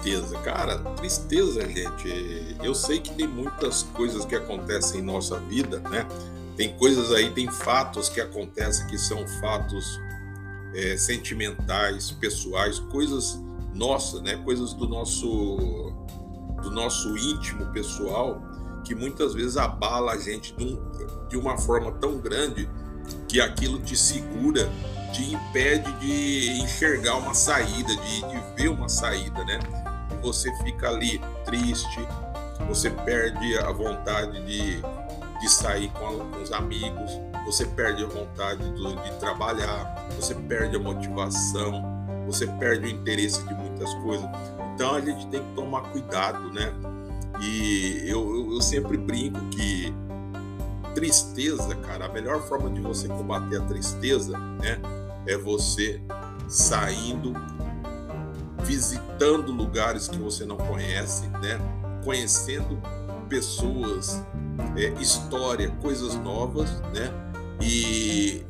Tristeza, 0.00 0.38
cara, 0.38 0.78
tristeza, 0.96 1.68
gente. 1.68 2.56
Eu 2.62 2.74
sei 2.74 3.00
que 3.00 3.12
tem 3.14 3.28
muitas 3.28 3.82
coisas 3.82 4.24
que 4.24 4.34
acontecem 4.34 5.00
em 5.00 5.04
nossa 5.04 5.38
vida, 5.40 5.78
né? 5.90 6.06
Tem 6.56 6.74
coisas 6.76 7.12
aí, 7.12 7.30
tem 7.30 7.50
fatos 7.50 8.08
que 8.08 8.18
acontecem 8.18 8.86
que 8.86 8.96
são 8.96 9.26
fatos 9.40 10.00
é, 10.74 10.96
sentimentais, 10.96 12.12
pessoais, 12.12 12.78
coisas 12.78 13.42
nossas, 13.74 14.22
né? 14.22 14.36
Coisas 14.42 14.72
do 14.72 14.88
nosso 14.88 15.92
do 16.62 16.70
nosso 16.70 17.16
íntimo 17.16 17.66
pessoal 17.72 18.42
que 18.84 18.94
muitas 18.94 19.34
vezes 19.34 19.56
abala 19.56 20.12
a 20.12 20.18
gente 20.18 20.54
de, 20.54 20.64
um, 20.64 21.28
de 21.28 21.36
uma 21.36 21.56
forma 21.58 21.92
tão 21.92 22.18
grande 22.18 22.68
que 23.28 23.40
aquilo 23.40 23.78
te 23.80 23.96
segura 23.96 24.70
te 25.12 25.34
impede 25.34 25.92
de 25.94 26.60
enxergar 26.62 27.16
uma 27.16 27.34
saída, 27.34 27.94
de, 27.96 28.20
de 28.20 28.56
ver 28.56 28.68
uma 28.68 28.88
saída, 28.88 29.44
né? 29.44 29.58
Você 30.22 30.52
fica 30.62 30.88
ali 30.88 31.20
triste, 31.44 32.06
você 32.68 32.90
perde 32.90 33.58
a 33.58 33.72
vontade 33.72 34.44
de, 34.44 34.82
de 35.40 35.48
sair 35.48 35.90
com, 35.92 36.18
com 36.30 36.42
os 36.42 36.52
amigos, 36.52 37.10
você 37.44 37.64
perde 37.64 38.04
a 38.04 38.06
vontade 38.06 38.62
do, 38.72 38.96
de 38.96 39.10
trabalhar, 39.18 40.08
você 40.16 40.34
perde 40.34 40.76
a 40.76 40.78
motivação, 40.78 41.82
você 42.26 42.46
perde 42.46 42.86
o 42.86 42.88
interesse 42.88 43.42
de 43.46 43.54
muitas 43.54 43.92
coisas. 43.94 44.28
Então 44.74 44.94
a 44.94 45.00
gente 45.00 45.26
tem 45.28 45.42
que 45.42 45.54
tomar 45.54 45.82
cuidado, 45.90 46.52
né? 46.52 46.72
E 47.40 48.04
eu, 48.06 48.36
eu, 48.36 48.54
eu 48.54 48.60
sempre 48.60 48.98
brinco 48.98 49.40
que 49.50 49.92
tristeza, 50.94 51.74
cara, 51.76 52.06
a 52.06 52.08
melhor 52.08 52.42
forma 52.42 52.68
de 52.70 52.80
você 52.80 53.08
combater 53.08 53.58
a 53.58 53.64
tristeza, 53.64 54.36
né? 54.36 54.80
é 55.26 55.36
você 55.36 56.00
saindo, 56.48 57.32
visitando 58.64 59.52
lugares 59.52 60.08
que 60.08 60.18
você 60.18 60.44
não 60.44 60.56
conhece, 60.56 61.26
né? 61.28 61.58
Conhecendo 62.04 62.80
pessoas, 63.28 64.24
é, 64.76 64.88
história, 65.00 65.70
coisas 65.82 66.14
novas, 66.16 66.80
né? 66.92 67.12
E 67.60 68.44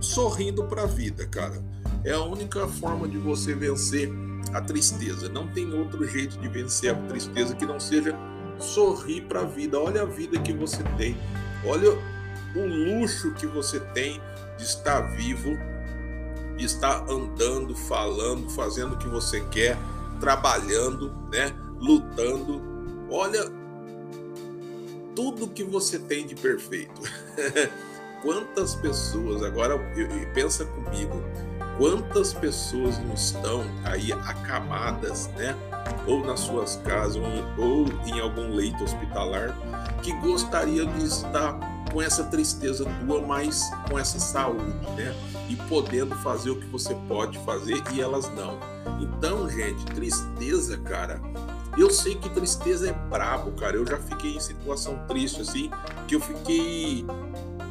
sorrindo 0.00 0.64
para 0.64 0.82
a 0.82 0.86
vida, 0.86 1.26
cara. 1.26 1.62
É 2.04 2.12
a 2.12 2.22
única 2.22 2.66
forma 2.68 3.08
de 3.08 3.18
você 3.18 3.54
vencer 3.54 4.10
a 4.52 4.60
tristeza. 4.60 5.28
Não 5.28 5.48
tem 5.48 5.72
outro 5.72 6.06
jeito 6.06 6.38
de 6.38 6.48
vencer 6.48 6.90
a 6.90 6.94
tristeza 6.94 7.54
que 7.54 7.66
não 7.66 7.80
seja 7.80 8.16
sorrir 8.58 9.22
para 9.22 9.40
a 9.40 9.44
vida. 9.44 9.78
Olha 9.78 10.02
a 10.02 10.06
vida 10.06 10.38
que 10.38 10.52
você 10.52 10.82
tem. 10.96 11.16
Olha 11.64 11.90
o 12.54 12.66
luxo 12.66 13.32
que 13.34 13.46
você 13.46 13.80
tem 13.80 14.20
de 14.56 14.64
estar 14.64 15.00
vivo, 15.00 15.58
de 16.56 16.64
estar 16.64 17.08
andando, 17.10 17.74
falando, 17.74 18.48
fazendo 18.50 18.94
o 18.94 18.98
que 18.98 19.08
você 19.08 19.40
quer, 19.42 19.76
trabalhando, 20.20 21.12
né? 21.30 21.54
Lutando. 21.78 22.60
Olha 23.10 23.50
tudo 25.14 25.48
que 25.48 25.64
você 25.64 25.98
tem 25.98 26.26
de 26.26 26.34
perfeito. 26.34 27.00
quantas 28.22 28.74
pessoas, 28.74 29.42
agora 29.42 29.78
pensa 30.34 30.64
comigo, 30.64 31.22
quantas 31.78 32.32
pessoas 32.32 32.98
não 32.98 33.14
estão 33.14 33.64
aí 33.84 34.12
acamadas, 34.12 35.28
né? 35.36 35.54
Ou 36.06 36.24
nas 36.24 36.40
suas 36.40 36.76
casas, 36.76 37.22
ou 37.56 37.86
em 38.06 38.20
algum 38.20 38.54
leito 38.54 38.82
hospitalar, 38.82 39.56
que 40.02 40.12
gostariam 40.20 40.86
de 40.92 41.04
estar 41.04 41.58
com 41.96 42.02
essa 42.02 42.24
tristeza 42.24 42.84
tua, 43.06 43.22
mas 43.22 43.70
com 43.88 43.98
essa 43.98 44.20
saúde, 44.20 44.86
né? 44.94 45.16
E 45.48 45.56
podendo 45.56 46.14
fazer 46.16 46.50
o 46.50 46.60
que 46.60 46.66
você 46.66 46.94
pode 47.08 47.38
fazer 47.38 47.82
e 47.94 48.02
elas 48.02 48.30
não. 48.34 48.58
Então, 49.00 49.48
gente, 49.48 49.82
tristeza, 49.86 50.76
cara. 50.76 51.18
Eu 51.74 51.88
sei 51.88 52.14
que 52.14 52.28
tristeza 52.28 52.90
é 52.90 52.92
brabo, 52.92 53.50
cara. 53.52 53.76
Eu 53.76 53.86
já 53.86 53.96
fiquei 53.96 54.36
em 54.36 54.40
situação 54.40 55.06
triste 55.08 55.40
assim, 55.40 55.70
que 56.06 56.16
eu 56.16 56.20
fiquei 56.20 57.06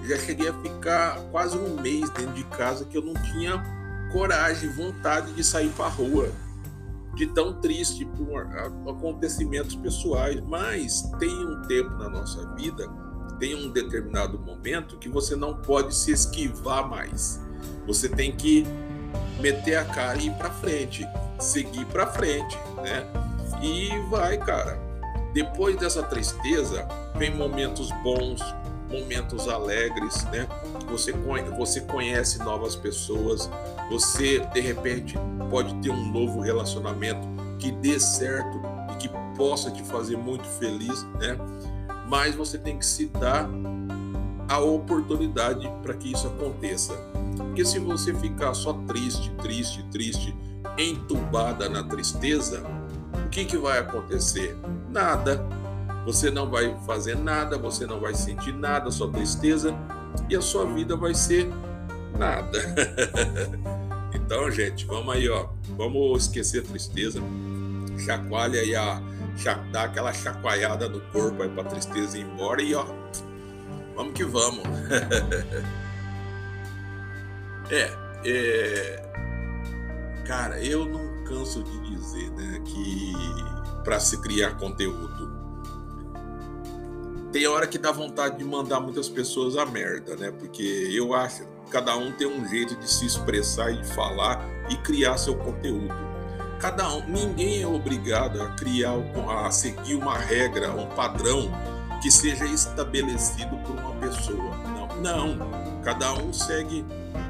já 0.05 0.17
cheguei 0.17 0.49
a 0.49 0.53
ficar 0.53 1.19
quase 1.29 1.55
um 1.55 1.79
mês 1.79 2.09
dentro 2.09 2.33
de 2.33 2.43
casa 2.45 2.83
que 2.83 2.97
eu 2.97 3.03
não 3.03 3.13
tinha 3.13 3.63
coragem, 4.11 4.71
vontade 4.71 5.33
de 5.33 5.43
sair 5.43 5.69
para 5.69 5.87
rua, 5.87 6.31
de 7.13 7.27
tão 7.27 7.61
triste 7.61 8.05
por 8.05 8.41
acontecimentos 8.89 9.75
pessoais. 9.75 10.41
Mas 10.41 11.03
tem 11.19 11.29
um 11.29 11.61
tempo 11.67 11.91
na 11.91 12.09
nossa 12.09 12.43
vida 12.55 13.04
tem 13.39 13.55
um 13.55 13.69
determinado 13.69 14.39
momento 14.39 14.97
que 14.97 15.09
você 15.09 15.35
não 15.35 15.55
pode 15.55 15.95
se 15.95 16.11
esquivar 16.11 16.87
mais. 16.87 17.41
Você 17.87 18.09
tem 18.09 18.31
que 18.31 18.65
meter 19.39 19.75
a 19.75 19.85
cara 19.85 20.17
e 20.17 20.27
ir 20.27 20.33
para 20.33 20.49
frente, 20.49 21.07
seguir 21.39 21.85
para 21.85 22.07
frente, 22.07 22.57
né? 22.77 23.05
E 23.61 23.89
vai, 24.09 24.37
cara. 24.37 24.79
Depois 25.33 25.75
dessa 25.77 26.01
tristeza, 26.01 26.87
vem 27.15 27.35
momentos 27.35 27.91
bons, 28.03 28.41
momentos 28.89 29.47
alegres, 29.47 30.23
né? 30.25 30.47
Você, 30.89 31.11
você 31.57 31.81
conhece 31.81 32.39
novas 32.39 32.75
pessoas, 32.75 33.49
você 33.89 34.39
de 34.39 34.61
repente 34.61 35.15
pode 35.49 35.73
ter 35.75 35.89
um 35.89 36.11
novo 36.11 36.39
relacionamento 36.39 37.27
que 37.59 37.71
dê 37.71 37.99
certo 37.99 38.61
e 38.93 38.95
que 38.95 39.09
possa 39.35 39.71
te 39.71 39.83
fazer 39.83 40.17
muito 40.17 40.45
feliz, 40.47 41.03
né? 41.19 41.37
Mas 42.07 42.35
você 42.35 42.57
tem 42.57 42.77
que 42.77 42.85
se 42.85 43.07
dar 43.07 43.49
a 44.47 44.59
oportunidade 44.59 45.69
para 45.81 45.93
que 45.93 46.11
isso 46.11 46.27
aconteça. 46.27 46.93
Porque 47.37 47.65
se 47.65 47.79
você 47.79 48.13
ficar 48.13 48.53
só 48.53 48.73
triste, 48.87 49.31
triste, 49.41 49.83
triste, 49.91 50.35
entubada 50.77 51.67
na 51.67 51.83
tristeza, 51.83 52.63
o 53.25 53.29
que, 53.29 53.45
que 53.45 53.57
vai 53.57 53.79
acontecer? 53.79 54.55
Nada. 54.89 55.45
Você 56.05 56.29
não 56.29 56.49
vai 56.49 56.77
fazer 56.85 57.17
nada, 57.17 57.57
você 57.57 57.85
não 57.87 57.99
vai 57.99 58.13
sentir 58.13 58.53
nada, 58.53 58.91
só 58.91 59.07
tristeza, 59.07 59.75
e 60.29 60.35
a 60.35 60.41
sua 60.41 60.65
vida 60.65 60.95
vai 60.95 61.15
ser 61.15 61.49
nada. 62.17 62.59
então, 64.13 64.49
gente, 64.51 64.85
vamos 64.85 65.15
aí, 65.15 65.27
ó. 65.27 65.47
Vamos 65.75 66.23
esquecer 66.23 66.63
a 66.63 66.67
tristeza. 66.67 67.19
Chacoalha 67.97 68.59
aí 68.59 68.75
a 68.75 69.01
dá 69.71 69.83
aquela 69.83 70.13
chacoalhada 70.13 70.87
no 70.87 71.01
corpo 71.11 71.43
aí 71.43 71.49
pra 71.49 71.63
tristeza 71.63 72.17
ir 72.17 72.21
embora 72.21 72.61
e 72.61 72.73
ó, 72.73 72.85
vamos 73.95 74.13
que 74.13 74.23
vamos. 74.23 74.63
é, 77.69 77.91
é, 78.25 79.11
cara, 80.25 80.63
eu 80.63 80.85
não 80.85 81.23
canso 81.25 81.61
de 81.63 81.79
dizer, 81.81 82.31
né, 82.31 82.61
que 82.65 83.13
para 83.83 83.99
se 83.99 84.21
criar 84.21 84.57
conteúdo 84.57 85.35
tem 87.35 87.45
hora 87.47 87.67
que 87.67 87.77
dá 87.77 87.91
vontade 87.91 88.37
de 88.37 88.45
mandar 88.45 88.79
muitas 88.79 89.09
pessoas 89.09 89.57
a 89.57 89.65
merda, 89.65 90.15
né? 90.15 90.31
Porque 90.31 90.89
eu 90.93 91.13
acho 91.13 91.43
que 91.43 91.69
cada 91.69 91.93
um 91.97 92.09
tem 92.13 92.25
um 92.25 92.47
jeito 92.47 92.77
de 92.77 92.89
se 92.89 93.05
expressar 93.05 93.71
e 93.71 93.81
de 93.81 93.87
falar 93.89 94.41
e 94.69 94.77
criar 94.77 95.17
seu 95.17 95.35
conteúdo 95.35 95.93
cada 96.59 96.93
um, 96.93 97.07
ninguém 97.07 97.61
é 97.61 97.67
obrigado 97.67 98.41
a 98.41 98.49
criar, 98.51 98.93
a 99.45 99.51
seguir 99.51 99.95
uma 99.95 100.17
regra, 100.17 100.71
um 100.71 100.87
padrão 100.87 101.51
que 102.01 102.11
seja 102.11 102.45
estabelecido 102.45 103.57
por 103.57 103.77
uma 103.77 103.95
pessoa. 103.95 104.55
Não, 105.01 105.35
não. 105.35 105.81
Cada 105.83 106.13
um 106.13 106.31
segue 106.33 106.85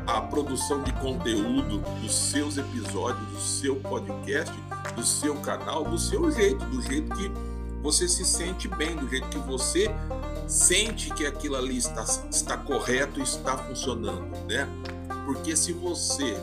a 0.08 0.22
produção 0.22 0.84
de 0.84 0.94
conteúdo 0.94 1.80
dos 2.02 2.14
seus 2.14 2.58
episódios, 2.58 3.28
do 3.28 3.40
seu 3.40 3.76
podcast, 3.78 4.54
do 4.96 5.04
seu 5.04 5.36
canal, 5.36 5.84
do 5.84 5.98
seu 5.98 6.32
jeito, 6.32 6.64
do 6.66 6.82
jeito 6.82 7.14
que 7.16 7.32
você 7.82 8.08
se 8.08 8.26
sente 8.26 8.68
bem, 8.68 8.96
do 8.96 9.08
jeito 9.10 9.28
que 9.30 9.40
você 9.40 9.90
sente 10.48 11.10
que 11.12 11.26
aquilo 11.26 11.56
ali 11.56 11.78
está, 11.78 12.04
está 12.30 12.58
correto 12.58 13.20
e 13.20 13.24
está 13.24 13.58
funcionando, 13.58 14.32
né? 14.48 14.68
Porque 15.26 15.56
se 15.56 15.74
você 15.74 16.38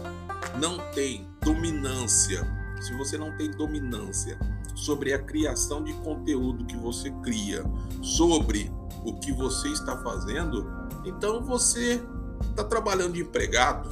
não 0.58 0.78
tem 0.92 1.26
dominância 1.40 2.61
se 2.82 2.92
você 2.94 3.16
não 3.16 3.36
tem 3.36 3.50
dominância 3.50 4.38
sobre 4.74 5.12
a 5.12 5.18
criação 5.18 5.82
de 5.82 5.92
conteúdo 5.94 6.64
que 6.64 6.76
você 6.76 7.10
cria, 7.22 7.64
sobre 8.00 8.72
o 9.04 9.14
que 9.14 9.32
você 9.32 9.68
está 9.68 9.96
fazendo, 9.98 10.66
então 11.04 11.42
você 11.42 12.02
está 12.50 12.64
trabalhando 12.64 13.14
de 13.14 13.20
empregado, 13.20 13.88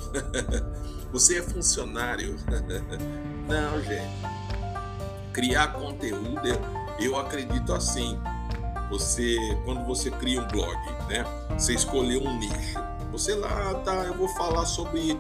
você 1.13 1.39
é 1.39 1.43
funcionário. 1.43 2.37
Não, 3.49 3.81
gente. 3.83 4.11
Criar 5.33 5.69
conteúdo, 5.69 6.49
eu 6.99 7.17
acredito 7.19 7.73
assim. 7.73 8.19
você 8.91 9.37
quando 9.65 9.85
você 9.87 10.11
cria 10.11 10.41
um 10.41 10.49
blog, 10.49 10.77
né? 11.09 11.25
Você 11.57 11.75
escolheu 11.75 12.23
um 12.23 12.39
nicho. 12.39 12.79
Você 13.13 13.35
lá 13.35 13.75
tá, 13.85 14.05
eu 14.05 14.15
vou 14.15 14.29
falar 14.29 14.67
sobre 14.67 15.19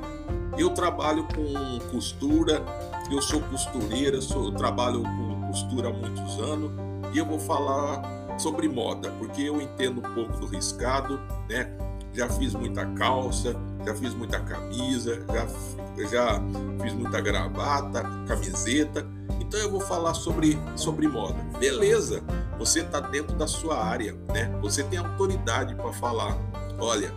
eu 0.56 0.70
trabalho 0.70 1.26
com 1.34 1.78
costura, 1.90 2.62
eu 3.10 3.22
sou 3.22 3.40
costureira, 3.42 4.20
sou, 4.20 4.46
eu 4.46 4.52
trabalho 4.52 5.02
com 5.02 5.48
costura 5.48 5.88
há 5.88 5.92
muitos 5.92 6.38
anos 6.38 6.70
e 7.12 7.18
eu 7.18 7.26
vou 7.26 7.38
falar 7.38 8.38
sobre 8.38 8.68
moda, 8.68 9.10
porque 9.18 9.42
eu 9.42 9.60
entendo 9.60 9.98
um 9.98 10.14
pouco 10.14 10.38
do 10.38 10.46
riscado, 10.46 11.20
né? 11.48 11.70
Já 12.12 12.28
fiz 12.28 12.54
muita 12.54 12.86
calça, 12.86 13.54
já 13.84 13.94
fiz 13.94 14.14
muita 14.14 14.40
camisa, 14.40 15.24
já, 15.28 15.46
já 16.08 16.42
fiz 16.82 16.92
muita 16.92 17.20
gravata, 17.20 18.02
camiseta. 18.26 19.06
Então 19.40 19.60
eu 19.60 19.70
vou 19.70 19.80
falar 19.80 20.14
sobre, 20.14 20.58
sobre 20.76 21.06
moda. 21.06 21.36
Beleza, 21.58 22.22
você 22.58 22.80
está 22.80 23.00
dentro 23.00 23.36
da 23.36 23.46
sua 23.46 23.84
área, 23.84 24.16
né? 24.32 24.56
Você 24.60 24.82
tem 24.84 24.98
autoridade 24.98 25.74
para 25.74 25.92
falar. 25.92 26.36
Olha, 26.78 27.12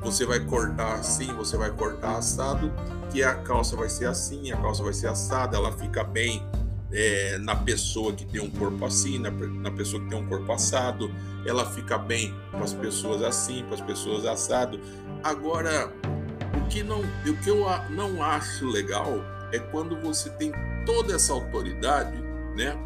você 0.00 0.24
vai 0.26 0.40
cortar 0.40 0.94
assim, 0.94 1.32
você 1.34 1.56
vai 1.56 1.70
cortar 1.70 2.16
assado, 2.16 2.72
que 3.14 3.22
a 3.22 3.32
calça 3.32 3.76
vai 3.76 3.88
ser 3.88 4.06
assim, 4.06 4.50
a 4.50 4.56
calça 4.56 4.82
vai 4.82 4.92
ser 4.92 5.06
assada, 5.06 5.56
ela 5.56 5.70
fica 5.70 6.02
bem 6.02 6.44
é, 6.90 7.38
na 7.38 7.54
pessoa 7.54 8.12
que 8.12 8.24
tem 8.24 8.40
um 8.40 8.50
corpo 8.50 8.84
assim, 8.84 9.20
na, 9.20 9.30
na, 9.30 9.70
pessoa 9.70 10.02
que 10.02 10.08
tem 10.08 10.18
um 10.18 10.26
corpo 10.26 10.50
assado, 10.50 11.08
ela 11.46 11.64
fica 11.64 11.96
bem 11.96 12.34
para 12.50 12.64
as 12.64 12.72
pessoas 12.72 13.22
assim, 13.22 13.62
para 13.66 13.74
as 13.74 13.80
pessoas 13.80 14.26
assado. 14.26 14.80
Agora, 15.22 15.94
o 16.60 16.68
que, 16.68 16.82
não, 16.82 17.02
o 17.02 17.36
que 17.40 17.48
eu 17.50 17.64
não 17.90 18.20
acho 18.20 18.66
legal 18.66 19.12
é 19.52 19.60
quando 19.60 19.96
você 20.00 20.28
tem 20.30 20.50
toda 20.84 21.14
essa 21.14 21.32
autoridade, 21.32 22.20
né? 22.56 22.76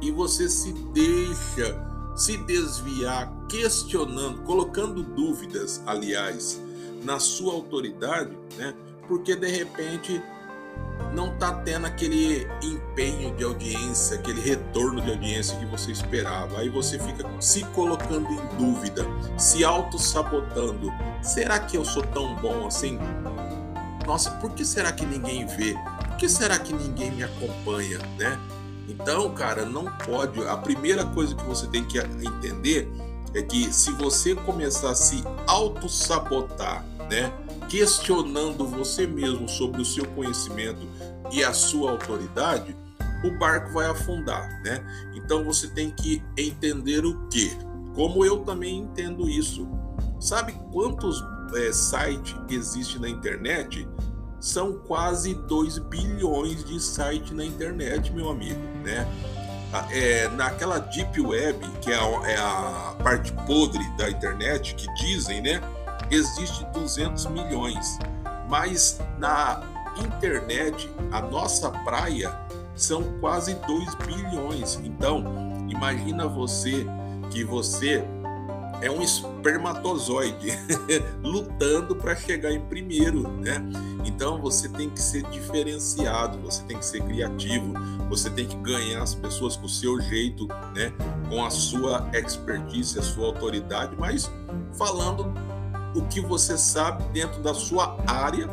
E 0.00 0.10
você 0.10 0.48
se 0.48 0.72
deixa 0.94 1.78
se 2.16 2.38
desviar, 2.38 3.30
questionando, 3.46 4.40
colocando 4.42 5.02
dúvidas, 5.02 5.82
aliás, 5.86 6.60
na 7.04 7.18
sua 7.18 7.52
autoridade, 7.52 8.34
né? 8.56 8.74
Porque 9.10 9.34
de 9.34 9.48
repente 9.48 10.22
não 11.12 11.32
está 11.34 11.52
tendo 11.52 11.84
aquele 11.84 12.46
empenho 12.62 13.34
de 13.34 13.42
audiência, 13.42 14.16
aquele 14.16 14.40
retorno 14.40 15.00
de 15.00 15.10
audiência 15.10 15.58
que 15.58 15.66
você 15.66 15.90
esperava. 15.90 16.60
Aí 16.60 16.68
você 16.68 16.96
fica 16.96 17.28
se 17.40 17.64
colocando 17.74 18.30
em 18.30 18.56
dúvida, 18.56 19.04
se 19.36 19.64
auto-sabotando. 19.64 20.92
Será 21.24 21.58
que 21.58 21.76
eu 21.76 21.84
sou 21.84 22.04
tão 22.04 22.36
bom 22.36 22.68
assim? 22.68 23.00
Nossa, 24.06 24.30
por 24.30 24.52
que 24.52 24.64
será 24.64 24.92
que 24.92 25.04
ninguém 25.04 25.44
vê? 25.44 25.74
Por 26.06 26.16
que 26.16 26.28
será 26.28 26.56
que 26.56 26.72
ninguém 26.72 27.10
me 27.10 27.24
acompanha, 27.24 27.98
né? 28.16 28.38
Então, 28.88 29.34
cara, 29.34 29.64
não 29.64 29.86
pode. 30.06 30.40
A 30.46 30.56
primeira 30.56 31.04
coisa 31.04 31.34
que 31.34 31.42
você 31.42 31.66
tem 31.66 31.84
que 31.84 31.98
entender 31.98 32.88
é 33.34 33.42
que 33.42 33.72
se 33.72 33.90
você 33.90 34.36
começar 34.36 34.90
a 34.90 34.94
se 34.94 35.24
auto-sabotar, 35.48 36.84
né? 37.10 37.32
questionando 37.70 38.66
você 38.66 39.06
mesmo 39.06 39.48
sobre 39.48 39.80
o 39.80 39.84
seu 39.84 40.04
conhecimento 40.04 40.80
e 41.30 41.44
a 41.44 41.52
sua 41.52 41.92
autoridade, 41.92 42.76
o 43.22 43.30
barco 43.38 43.72
vai 43.72 43.86
afundar, 43.86 44.60
né? 44.64 44.84
Então 45.14 45.44
você 45.44 45.68
tem 45.68 45.90
que 45.90 46.20
entender 46.36 47.04
o 47.04 47.28
que, 47.28 47.48
como 47.94 48.24
eu 48.24 48.40
também 48.40 48.78
entendo 48.78 49.28
isso. 49.28 49.68
Sabe 50.18 50.52
quantos 50.72 51.22
é, 51.54 51.72
sites 51.72 52.34
existem 52.48 53.00
na 53.00 53.08
internet? 53.08 53.88
São 54.40 54.72
quase 54.72 55.34
2 55.34 55.78
bilhões 55.78 56.64
de 56.64 56.80
sites 56.80 57.30
na 57.30 57.44
internet, 57.44 58.12
meu 58.12 58.30
amigo, 58.30 58.60
né? 58.82 59.06
É, 59.92 60.26
naquela 60.30 60.78
deep 60.78 61.20
web, 61.20 61.64
que 61.80 61.92
é 61.92 61.94
a, 61.94 62.28
é 62.28 62.36
a 62.36 62.96
parte 63.04 63.32
podre 63.46 63.84
da 63.96 64.10
internet, 64.10 64.74
que 64.74 64.92
dizem, 64.94 65.40
né? 65.40 65.60
Existe 66.10 66.64
200 66.72 67.26
milhões, 67.26 67.98
mas 68.48 69.00
na 69.18 69.62
internet, 69.98 70.90
a 71.10 71.20
nossa 71.20 71.70
praia 71.70 72.36
são 72.74 73.02
quase 73.20 73.54
2 73.54 73.94
bilhões. 73.96 74.80
Então, 74.82 75.24
imagina 75.68 76.26
você 76.26 76.86
que 77.30 77.44
você 77.44 78.04
é 78.82 78.90
um 78.90 79.02
espermatozoide 79.02 80.48
lutando 81.22 81.94
para 81.94 82.16
chegar 82.16 82.50
em 82.50 82.60
primeiro, 82.60 83.28
né? 83.28 83.62
Então 84.04 84.40
você 84.40 84.68
tem 84.68 84.88
que 84.88 85.00
ser 85.00 85.22
diferenciado, 85.24 86.38
você 86.38 86.62
tem 86.64 86.78
que 86.78 86.84
ser 86.84 87.02
criativo, 87.02 87.74
você 88.08 88.30
tem 88.30 88.46
que 88.46 88.56
ganhar 88.56 89.02
as 89.02 89.14
pessoas 89.14 89.56
com 89.56 89.66
o 89.66 89.68
seu 89.68 90.00
jeito, 90.00 90.46
né? 90.74 90.92
Com 91.28 91.44
a 91.44 91.50
sua 91.50 92.08
expertise, 92.14 92.98
a 92.98 93.02
sua 93.02 93.26
autoridade, 93.26 93.94
mas 93.98 94.30
falando 94.72 95.32
o 95.94 96.02
que 96.02 96.20
você 96.20 96.56
sabe 96.56 97.02
dentro 97.12 97.42
da 97.42 97.54
sua 97.54 97.96
área, 98.06 98.48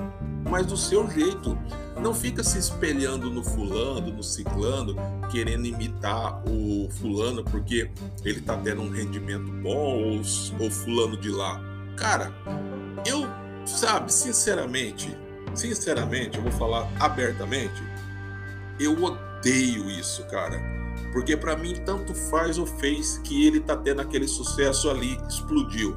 mas 0.50 0.65
do 0.65 0.78
seu 0.78 1.10
jeito. 1.10 1.58
Não 2.00 2.13
fica 2.13 2.43
se 2.43 2.60
espelhando 2.60 3.30
no 3.30 3.43
fulano, 3.43 4.12
no 4.13 4.23
ciclano, 4.23 4.95
querendo 5.32 5.65
imitar 5.65 6.43
o 6.47 6.88
fulano 6.91 7.43
porque 7.43 7.89
ele 8.23 8.39
tá 8.41 8.56
tendo 8.58 8.82
um 8.82 8.89
rendimento 8.89 9.52
bom 9.63 10.04
ou, 10.04 10.21
ou 10.60 10.71
fulano 10.71 11.17
de 11.17 11.30
lá. 11.30 11.60
Cara, 11.95 12.32
eu, 13.04 13.28
sabe, 13.65 14.13
sinceramente, 14.13 15.17
sinceramente, 15.56 16.38
eu 16.38 16.43
vou 16.43 16.52
falar 16.52 16.88
abertamente, 17.00 17.82
eu 18.80 19.04
odeio 19.04 19.89
isso, 19.89 20.23
cara. 20.26 20.62
Porque 21.12 21.36
para 21.36 21.56
mim 21.56 21.73
tanto 21.84 22.13
faz 22.13 22.60
ou 22.60 22.67
fez 22.67 23.17
que 23.23 23.47
ele 23.47 23.60
tá 23.60 23.76
tendo 23.76 24.02
aquele 24.02 24.28
sucesso 24.28 24.88
ali, 24.88 25.17
explodiu 25.28 25.95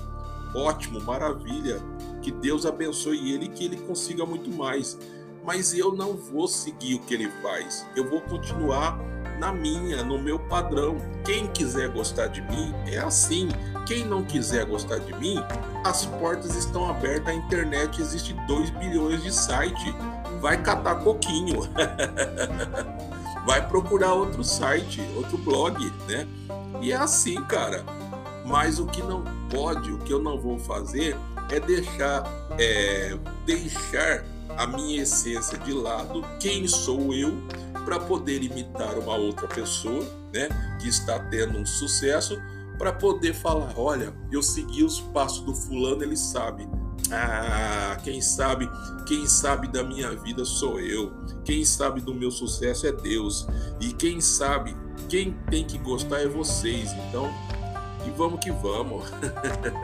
ótimo, 0.55 1.01
maravilha, 1.01 1.81
que 2.23 2.31
Deus 2.31 2.67
abençoe 2.67 3.33
ele 3.33 3.47
e 3.47 3.49
que 3.49 3.65
ele 3.65 3.77
consiga 3.77 4.25
muito 4.27 4.51
mais. 4.51 4.99
Mas 5.45 5.75
eu 5.75 5.93
não 5.93 6.17
vou 6.17 6.47
seguir 6.47 6.97
o 6.97 7.01
que 7.01 7.15
ele 7.15 7.31
faz, 7.43 7.87
eu 7.97 8.09
vou 8.09 8.21
continuar 8.21 8.99
na 9.41 9.53
minha, 9.53 10.05
no 10.05 10.19
meu 10.19 10.39
padrão. 10.39 10.99
Quem 11.25 11.47
quiser 11.49 11.89
gostar 11.89 12.27
de 12.27 12.43
mim 12.43 12.75
é 12.87 12.99
assim. 12.99 13.49
Quem 13.87 14.05
não 14.05 14.23
quiser 14.23 14.67
gostar 14.67 14.99
de 14.99 15.13
mim, 15.15 15.43
as 15.85 16.05
portas 16.05 16.55
estão 16.55 16.89
abertas, 16.89 17.29
a 17.29 17.35
internet 17.35 18.01
existe 18.01 18.35
2 18.47 18.71
bilhões 18.71 19.23
de 19.23 19.35
site. 19.35 19.95
Vai 20.41 20.63
catar 20.63 20.97
coquinho. 20.97 21.63
Vai 23.47 23.67
procurar 23.67 24.13
outro 24.13 24.45
site, 24.45 25.01
outro 25.17 25.39
blog, 25.39 25.91
né? 26.07 26.29
E 26.83 26.93
é 26.93 26.97
assim, 26.97 27.43
cara. 27.45 27.85
Mas 28.51 28.81
o 28.81 28.87
que 28.87 29.03
não 29.03 29.23
pode, 29.49 29.93
o 29.93 29.99
que 29.99 30.13
eu 30.13 30.21
não 30.21 30.41
vou 30.41 30.59
fazer 30.59 31.17
é 31.51 31.61
deixar, 31.61 32.25
é, 32.59 33.17
deixar 33.47 34.25
a 34.57 34.67
minha 34.67 35.03
essência 35.03 35.57
de 35.59 35.73
lado, 35.73 36.25
quem 36.41 36.67
sou 36.67 37.15
eu, 37.15 37.33
para 37.85 37.99
poder 38.01 38.43
imitar 38.43 38.99
uma 38.99 39.17
outra 39.17 39.47
pessoa, 39.47 40.05
né, 40.33 40.49
que 40.81 40.89
está 40.89 41.19
tendo 41.19 41.59
um 41.59 41.65
sucesso, 41.65 42.37
para 42.77 42.93
poder 42.93 43.35
falar, 43.35 43.73
olha, 43.77 44.13
eu 44.33 44.43
segui 44.43 44.83
os 44.83 45.01
passos 45.01 45.41
do 45.41 45.55
fulano, 45.55 46.03
ele 46.03 46.17
sabe. 46.17 46.69
Ah, 47.13 47.99
quem 48.03 48.21
sabe, 48.21 48.69
quem 49.07 49.27
sabe 49.27 49.69
da 49.69 49.83
minha 49.83 50.15
vida 50.17 50.45
sou 50.45 50.81
eu. 50.81 51.13
Quem 51.45 51.65
sabe 51.65 52.01
do 52.01 52.15
meu 52.15 52.31
sucesso 52.31 52.87
é 52.87 52.93
Deus. 52.93 53.47
E 53.81 53.93
quem 53.93 54.21
sabe, 54.21 54.77
quem 55.09 55.33
tem 55.51 55.65
que 55.65 55.77
gostar 55.79 56.21
é 56.21 56.29
vocês. 56.29 56.93
Então, 57.09 57.29
e 58.07 58.11
vamos 58.11 58.41
que 58.41 58.51
vamos. 58.51 59.05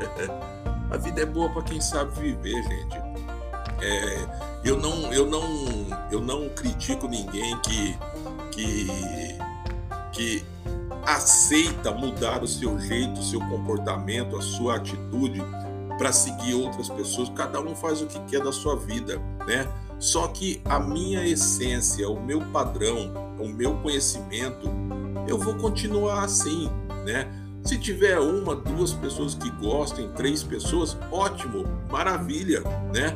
a 0.90 0.96
vida 0.96 1.22
é 1.22 1.26
boa 1.26 1.48
para 1.50 1.62
quem 1.62 1.80
sabe 1.80 2.12
viver, 2.20 2.62
gente. 2.62 2.96
É, 3.80 4.26
eu 4.64 4.78
não, 4.78 5.12
eu 5.12 5.26
não, 5.26 5.44
eu 6.10 6.20
não 6.20 6.48
critico 6.48 7.06
ninguém 7.06 7.58
que, 7.60 7.98
que, 8.52 8.88
que 10.12 10.44
aceita 11.04 11.92
mudar 11.92 12.42
o 12.42 12.48
seu 12.48 12.78
jeito, 12.78 13.20
o 13.20 13.22
seu 13.22 13.40
comportamento, 13.40 14.36
a 14.36 14.42
sua 14.42 14.76
atitude 14.76 15.42
para 15.98 16.12
seguir 16.12 16.54
outras 16.54 16.88
pessoas. 16.88 17.28
Cada 17.30 17.60
um 17.60 17.74
faz 17.74 18.00
o 18.00 18.06
que 18.06 18.18
quer 18.20 18.42
da 18.42 18.52
sua 18.52 18.76
vida, 18.76 19.20
né? 19.46 19.68
Só 19.98 20.28
que 20.28 20.60
a 20.64 20.78
minha 20.78 21.26
essência, 21.26 22.08
o 22.08 22.20
meu 22.20 22.40
padrão, 22.52 23.12
o 23.38 23.48
meu 23.48 23.76
conhecimento, 23.78 24.68
eu 25.26 25.38
vou 25.38 25.54
continuar 25.56 26.24
assim, 26.24 26.70
né? 27.04 27.26
Se 27.66 27.76
tiver 27.76 28.16
uma, 28.20 28.54
duas 28.54 28.92
pessoas 28.92 29.34
que 29.34 29.50
gostem, 29.50 30.08
três 30.10 30.40
pessoas, 30.40 30.96
ótimo, 31.10 31.64
maravilha, 31.90 32.60
né? 32.94 33.12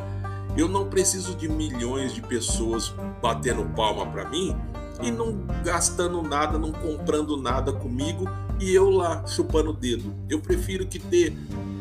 Eu 0.56 0.68
não 0.68 0.90
preciso 0.90 1.36
de 1.36 1.48
milhões 1.48 2.12
de 2.12 2.20
pessoas 2.20 2.92
batendo 3.22 3.64
palma 3.76 4.04
para 4.06 4.28
mim 4.28 4.56
e 5.00 5.10
não 5.12 5.46
gastando 5.64 6.20
nada, 6.20 6.58
não 6.58 6.72
comprando 6.72 7.36
nada 7.36 7.72
comigo 7.72 8.28
e 8.58 8.74
eu 8.74 8.90
lá 8.90 9.24
chupando 9.24 9.70
o 9.70 9.72
dedo. 9.72 10.12
Eu 10.28 10.40
prefiro 10.40 10.84
que 10.84 10.98
ter 10.98 11.30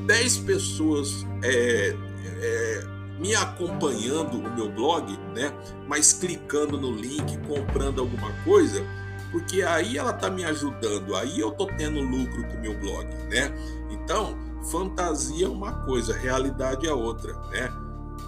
10 0.06 0.38
pessoas 0.38 1.26
é, 1.44 1.96
é, 2.24 2.88
me 3.20 3.34
acompanhando 3.34 4.38
no 4.38 4.50
meu 4.52 4.70
blog, 4.70 5.12
né? 5.36 5.52
Mas 5.88 6.14
clicando 6.14 6.80
no 6.80 6.92
link, 6.92 7.36
comprando 7.48 8.00
alguma 8.00 8.32
coisa, 8.44 8.86
porque 9.32 9.62
aí 9.62 9.98
ela 9.98 10.14
tá 10.14 10.30
me 10.30 10.44
ajudando, 10.44 11.16
aí 11.16 11.40
eu 11.40 11.52
tô 11.52 11.68
tendo 11.68 12.00
lucro 12.00 12.48
com 12.48 12.58
o 12.58 12.62
meu 12.62 12.78
blog, 12.78 13.06
né? 13.30 13.52
Então, 13.92 14.38
fantasia 14.72 15.46
é 15.46 15.50
uma 15.50 15.86
coisa, 15.86 16.14
realidade 16.14 16.88
é 16.88 16.94
outra, 16.94 17.34
né? 17.52 17.72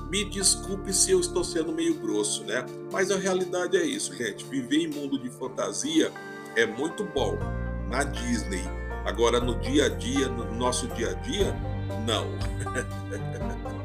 Me 0.10 0.26
desculpe 0.26 0.94
se 0.94 1.12
eu 1.12 1.20
estou 1.20 1.44
sendo 1.44 1.72
meio 1.72 1.98
grosso, 2.00 2.44
né? 2.44 2.66
Mas 2.92 3.12
a 3.12 3.18
realidade 3.18 3.78
é 3.78 3.84
isso, 3.84 4.14
gente. 4.16 4.44
Viver 4.46 4.84
em 4.84 4.88
mundo 4.88 5.18
de 5.18 5.30
fantasia 5.30 6.12
é 6.56 6.66
muito 6.66 7.06
bom 7.06 7.38
na 7.90 8.04
Disney. 8.04 8.64
Agora, 9.06 9.40
no 9.40 9.58
dia 9.60 9.86
a 9.86 9.90
dia, 9.90 10.28
no 10.28 10.54
nosso 10.54 10.88
dia 10.90 11.12
a 11.12 11.14
dia, 11.14 11.56
não. 12.06 12.28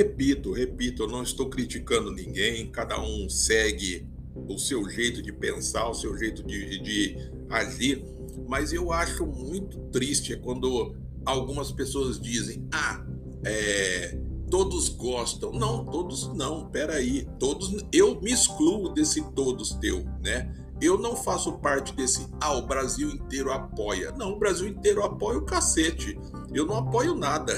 repito, 0.00 0.52
repito, 0.52 1.02
eu 1.02 1.08
não 1.08 1.22
estou 1.22 1.50
criticando 1.50 2.10
ninguém, 2.10 2.70
cada 2.70 3.00
um 3.00 3.28
segue 3.28 4.06
o 4.48 4.58
seu 4.58 4.88
jeito 4.88 5.22
de 5.22 5.32
pensar, 5.32 5.88
o 5.88 5.94
seu 5.94 6.16
jeito 6.16 6.42
de, 6.42 6.78
de 6.78 7.16
agir, 7.50 8.02
mas 8.48 8.72
eu 8.72 8.92
acho 8.92 9.26
muito 9.26 9.78
triste 9.90 10.36
quando 10.36 10.94
algumas 11.24 11.70
pessoas 11.70 12.18
dizem: 12.18 12.66
ah, 12.72 13.04
é, 13.44 14.18
todos 14.50 14.88
gostam. 14.88 15.52
Não, 15.52 15.84
todos 15.84 16.32
não, 16.34 16.66
peraí, 16.70 17.28
todos, 17.38 17.84
eu 17.92 18.20
me 18.22 18.32
excluo 18.32 18.88
desse 18.94 19.22
todos 19.32 19.74
teu, 19.74 20.04
né? 20.22 20.54
Eu 20.80 20.98
não 20.98 21.14
faço 21.14 21.52
parte 21.58 21.94
desse, 21.94 22.26
ah, 22.40 22.54
o 22.54 22.66
Brasil 22.66 23.10
inteiro 23.10 23.52
apoia. 23.52 24.12
Não, 24.12 24.32
o 24.32 24.38
Brasil 24.38 24.66
inteiro 24.66 25.04
apoia 25.04 25.38
o 25.38 25.44
cacete. 25.44 26.18
Eu 26.52 26.66
não 26.66 26.76
apoio 26.76 27.14
nada. 27.14 27.52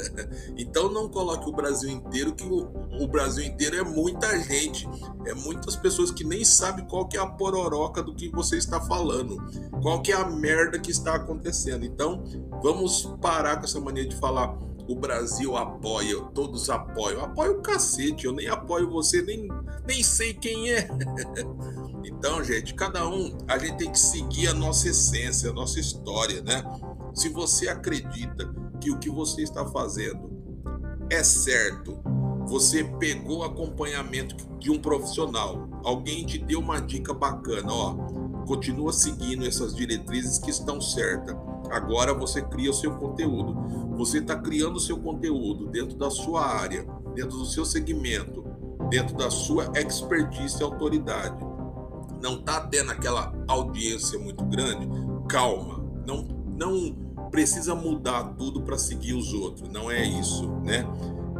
então 0.56 0.90
não 0.90 1.08
coloque 1.08 1.48
o 1.48 1.52
Brasil 1.52 1.90
inteiro, 1.90 2.34
que 2.34 2.44
o, 2.44 2.68
o, 3.00 3.08
Brasil 3.08 3.44
inteiro 3.44 3.76
é 3.76 3.82
muita 3.82 4.38
gente. 4.38 4.88
É 5.26 5.34
muitas 5.34 5.76
pessoas 5.76 6.10
que 6.10 6.24
nem 6.24 6.44
sabem 6.44 6.84
qual 6.86 7.08
que 7.08 7.16
é 7.16 7.20
a 7.20 7.26
pororoca 7.26 8.02
do 8.02 8.14
que 8.14 8.28
você 8.28 8.56
está 8.56 8.80
falando. 8.80 9.36
Qual 9.82 10.02
que 10.02 10.12
é 10.12 10.16
a 10.16 10.28
merda 10.28 10.78
que 10.78 10.90
está 10.90 11.14
acontecendo. 11.14 11.84
Então, 11.84 12.22
vamos 12.62 13.14
parar 13.20 13.56
com 13.56 13.64
essa 13.64 13.80
mania 13.80 14.06
de 14.06 14.16
falar 14.16 14.56
o 14.88 14.94
Brasil 14.94 15.54
apoia, 15.54 16.18
todos 16.34 16.70
apoiam. 16.70 17.22
Apoio 17.22 17.58
o 17.58 17.62
cacete, 17.62 18.24
eu 18.24 18.32
nem 18.32 18.48
apoio 18.48 18.90
você, 18.90 19.20
nem, 19.20 19.46
nem 19.86 20.02
sei 20.02 20.32
quem 20.32 20.72
é. 20.72 20.88
então, 22.08 22.42
gente, 22.42 22.74
cada 22.74 23.06
um, 23.06 23.36
a 23.46 23.58
gente 23.58 23.76
tem 23.76 23.92
que 23.92 23.98
seguir 23.98 24.48
a 24.48 24.54
nossa 24.54 24.88
essência, 24.88 25.50
a 25.50 25.52
nossa 25.52 25.78
história, 25.78 26.40
né? 26.42 26.64
Se 27.14 27.28
você 27.28 27.68
acredita 27.68 28.52
que 28.80 28.90
o 28.90 28.98
que 28.98 29.10
você 29.10 29.42
está 29.42 29.66
fazendo 29.66 30.30
é 31.10 31.22
certo, 31.22 32.00
você 32.46 32.84
pegou 32.98 33.44
acompanhamento 33.44 34.36
de 34.58 34.70
um 34.70 34.78
profissional, 34.78 35.68
alguém 35.84 36.24
te 36.24 36.38
deu 36.38 36.60
uma 36.60 36.80
dica 36.80 37.12
bacana, 37.12 37.72
ó, 37.72 37.94
continua 38.46 38.92
seguindo 38.92 39.46
essas 39.46 39.74
diretrizes 39.74 40.38
que 40.38 40.50
estão 40.50 40.80
certas. 40.80 41.36
Agora 41.70 42.14
você 42.14 42.40
cria 42.40 42.70
o 42.70 42.74
seu 42.74 42.96
conteúdo. 42.96 43.54
Você 43.96 44.18
está 44.18 44.34
criando 44.36 44.76
o 44.76 44.80
seu 44.80 44.98
conteúdo 44.98 45.66
dentro 45.66 45.98
da 45.98 46.08
sua 46.08 46.46
área, 46.46 46.86
dentro 47.14 47.36
do 47.36 47.44
seu 47.44 47.66
segmento, 47.66 48.44
dentro 48.88 49.14
da 49.14 49.30
sua 49.30 49.70
expertise 49.76 50.60
e 50.60 50.62
autoridade. 50.62 51.47
Não 52.22 52.34
está 52.34 52.60
tendo 52.60 52.90
aquela 52.90 53.32
audiência 53.46 54.18
muito 54.18 54.44
grande? 54.44 54.88
Calma, 55.28 55.84
não, 56.06 56.26
não 56.56 57.08
precisa 57.30 57.74
mudar 57.74 58.34
tudo 58.36 58.62
para 58.62 58.78
seguir 58.78 59.14
os 59.14 59.32
outros. 59.32 59.68
Não 59.68 59.90
é 59.90 60.04
isso, 60.04 60.48
né? 60.64 60.84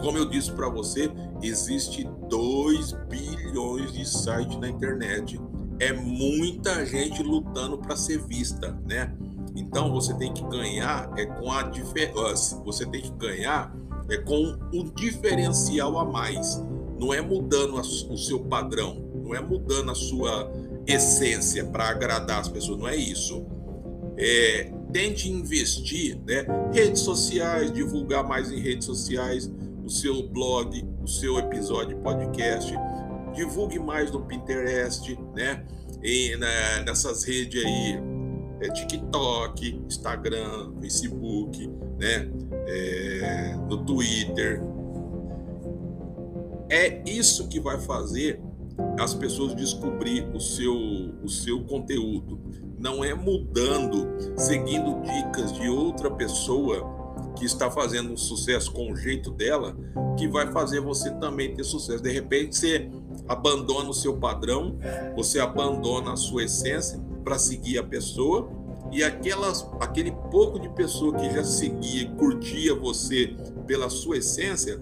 Como 0.00 0.16
eu 0.16 0.26
disse 0.26 0.52
para 0.52 0.68
você, 0.68 1.10
existe 1.42 2.08
2 2.28 2.92
bilhões 3.08 3.92
de 3.92 4.08
sites 4.08 4.56
na 4.58 4.68
internet. 4.68 5.40
É 5.80 5.92
muita 5.92 6.84
gente 6.86 7.22
lutando 7.22 7.78
para 7.78 7.96
ser 7.96 8.18
vista, 8.26 8.78
né? 8.86 9.12
Então 9.56 9.90
você 9.92 10.14
tem 10.14 10.32
que 10.32 10.44
ganhar 10.44 11.10
é 11.16 11.26
com 11.26 11.50
a 11.50 11.62
diferença, 11.62 12.60
você 12.64 12.86
tem 12.86 13.02
que 13.02 13.10
ganhar 13.12 13.74
é 14.08 14.16
com 14.18 14.56
um 14.72 14.90
diferencial 14.94 15.98
a 15.98 16.04
mais. 16.04 16.62
Não 16.98 17.12
é 17.12 17.20
mudando 17.20 17.74
o 17.76 18.16
seu 18.16 18.40
padrão, 18.40 19.04
não 19.14 19.34
é 19.34 19.40
mudando 19.40 19.90
a 19.90 19.94
sua 19.94 20.50
essência 20.88 21.64
para 21.66 21.90
agradar 21.90 22.40
as 22.40 22.48
pessoas, 22.48 22.78
não 22.78 22.88
é 22.88 22.96
isso. 22.96 23.46
É, 24.16 24.72
tente 24.90 25.30
investir, 25.30 26.18
né? 26.26 26.46
Redes 26.72 27.02
sociais, 27.02 27.70
divulgar 27.70 28.26
mais 28.26 28.50
em 28.50 28.58
redes 28.58 28.86
sociais, 28.86 29.50
o 29.84 29.90
seu 29.90 30.26
blog, 30.28 30.82
o 31.02 31.06
seu 31.06 31.38
episódio 31.38 31.94
de 31.94 32.02
podcast, 32.02 32.74
divulgue 33.34 33.78
mais 33.78 34.10
no 34.10 34.22
Pinterest, 34.22 35.16
né? 35.36 35.64
E 36.02 36.34
né, 36.36 36.82
nessas 36.84 37.22
redes 37.22 37.64
aí, 37.64 38.00
é, 38.60 38.68
TikTok, 38.70 39.82
Instagram, 39.86 40.72
Facebook, 40.80 41.68
né? 41.98 42.30
É, 42.66 43.56
no 43.68 43.84
Twitter. 43.84 44.62
É 46.70 47.02
isso 47.08 47.48
que 47.48 47.60
vai 47.60 47.78
fazer 47.80 48.40
as 48.98 49.14
pessoas 49.14 49.54
descobrir 49.54 50.28
o 50.34 50.40
seu, 50.40 50.74
o 51.22 51.28
seu 51.28 51.62
conteúdo. 51.64 52.40
Não 52.78 53.04
é 53.04 53.14
mudando, 53.14 54.06
seguindo 54.36 55.00
dicas 55.02 55.52
de 55.52 55.68
outra 55.68 56.10
pessoa 56.10 56.96
que 57.36 57.44
está 57.44 57.70
fazendo 57.70 58.12
um 58.12 58.16
sucesso 58.16 58.72
com 58.72 58.92
o 58.92 58.96
jeito 58.96 59.30
dela, 59.30 59.76
que 60.16 60.28
vai 60.28 60.50
fazer 60.52 60.80
você 60.80 61.10
também 61.12 61.54
ter 61.54 61.64
sucesso. 61.64 62.02
De 62.02 62.10
repente 62.10 62.56
você 62.56 62.90
abandona 63.28 63.90
o 63.90 63.94
seu 63.94 64.16
padrão, 64.16 64.78
você 65.14 65.38
abandona 65.38 66.12
a 66.12 66.16
sua 66.16 66.44
essência 66.44 67.00
para 67.24 67.38
seguir 67.38 67.78
a 67.78 67.84
pessoa 67.84 68.48
e 68.90 69.04
aquelas, 69.04 69.68
aquele 69.80 70.12
pouco 70.30 70.58
de 70.58 70.68
pessoa 70.70 71.14
que 71.14 71.30
já 71.30 71.44
seguia, 71.44 72.10
curtia 72.12 72.74
você 72.74 73.36
pela 73.66 73.90
sua 73.90 74.18
essência, 74.18 74.80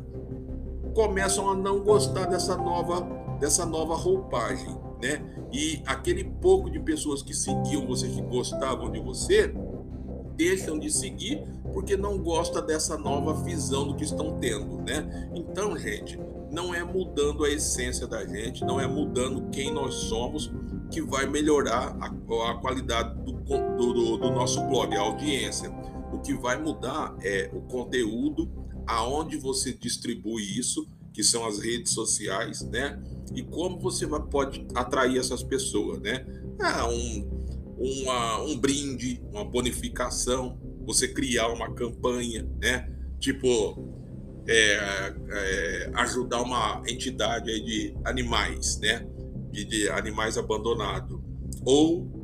começam 0.94 1.50
a 1.50 1.54
não 1.54 1.80
gostar 1.80 2.26
dessa 2.26 2.56
nova 2.56 3.25
dessa 3.38 3.64
nova 3.66 3.94
roupagem, 3.94 4.76
né? 5.02 5.22
E 5.52 5.82
aquele 5.86 6.24
pouco 6.24 6.70
de 6.70 6.78
pessoas 6.80 7.22
que 7.22 7.34
seguiam 7.34 7.86
você, 7.86 8.08
que 8.08 8.22
gostavam 8.22 8.90
de 8.90 9.00
você, 9.00 9.54
deixam 10.36 10.78
de 10.78 10.90
seguir 10.90 11.42
porque 11.72 11.96
não 11.96 12.18
gosta 12.18 12.62
dessa 12.62 12.96
nova 12.96 13.34
visão 13.42 13.86
do 13.86 13.94
que 13.94 14.04
estão 14.04 14.38
tendo, 14.38 14.82
né? 14.82 15.30
Então, 15.34 15.76
gente, 15.76 16.18
não 16.50 16.74
é 16.74 16.82
mudando 16.82 17.44
a 17.44 17.50
essência 17.50 18.06
da 18.06 18.24
gente, 18.24 18.64
não 18.64 18.80
é 18.80 18.86
mudando 18.86 19.50
quem 19.50 19.72
nós 19.72 19.94
somos 19.94 20.50
que 20.90 21.02
vai 21.02 21.26
melhorar 21.26 21.96
a, 22.00 22.06
a 22.06 22.54
qualidade 22.54 23.14
do, 23.24 23.32
do, 23.32 24.16
do 24.16 24.30
nosso 24.30 24.62
blog, 24.68 24.94
a 24.94 25.00
audiência. 25.00 25.70
O 26.12 26.18
que 26.20 26.32
vai 26.34 26.60
mudar 26.60 27.16
é 27.22 27.50
o 27.52 27.60
conteúdo, 27.62 28.48
aonde 28.86 29.36
você 29.36 29.72
distribui 29.72 30.42
isso, 30.58 30.88
que 31.12 31.22
são 31.22 31.44
as 31.46 31.58
redes 31.58 31.92
sociais, 31.92 32.62
né? 32.62 33.02
E 33.34 33.42
como 33.42 33.78
você 33.78 34.06
pode 34.06 34.66
atrair 34.74 35.18
essas 35.18 35.42
pessoas, 35.42 36.00
né? 36.00 36.24
Ah, 36.60 36.88
um, 36.88 37.46
uma, 37.78 38.42
um 38.42 38.58
brinde, 38.58 39.22
uma 39.30 39.44
bonificação, 39.44 40.58
você 40.86 41.08
criar 41.08 41.48
uma 41.48 41.72
campanha, 41.74 42.48
né? 42.60 42.90
Tipo, 43.18 43.96
é, 44.48 45.14
é, 45.30 45.90
ajudar 45.94 46.42
uma 46.42 46.82
entidade 46.86 47.46
de 47.64 47.96
animais, 48.04 48.78
né? 48.78 49.06
De, 49.50 49.64
de 49.64 49.88
animais 49.90 50.38
abandonados. 50.38 51.18
Ou 51.64 52.16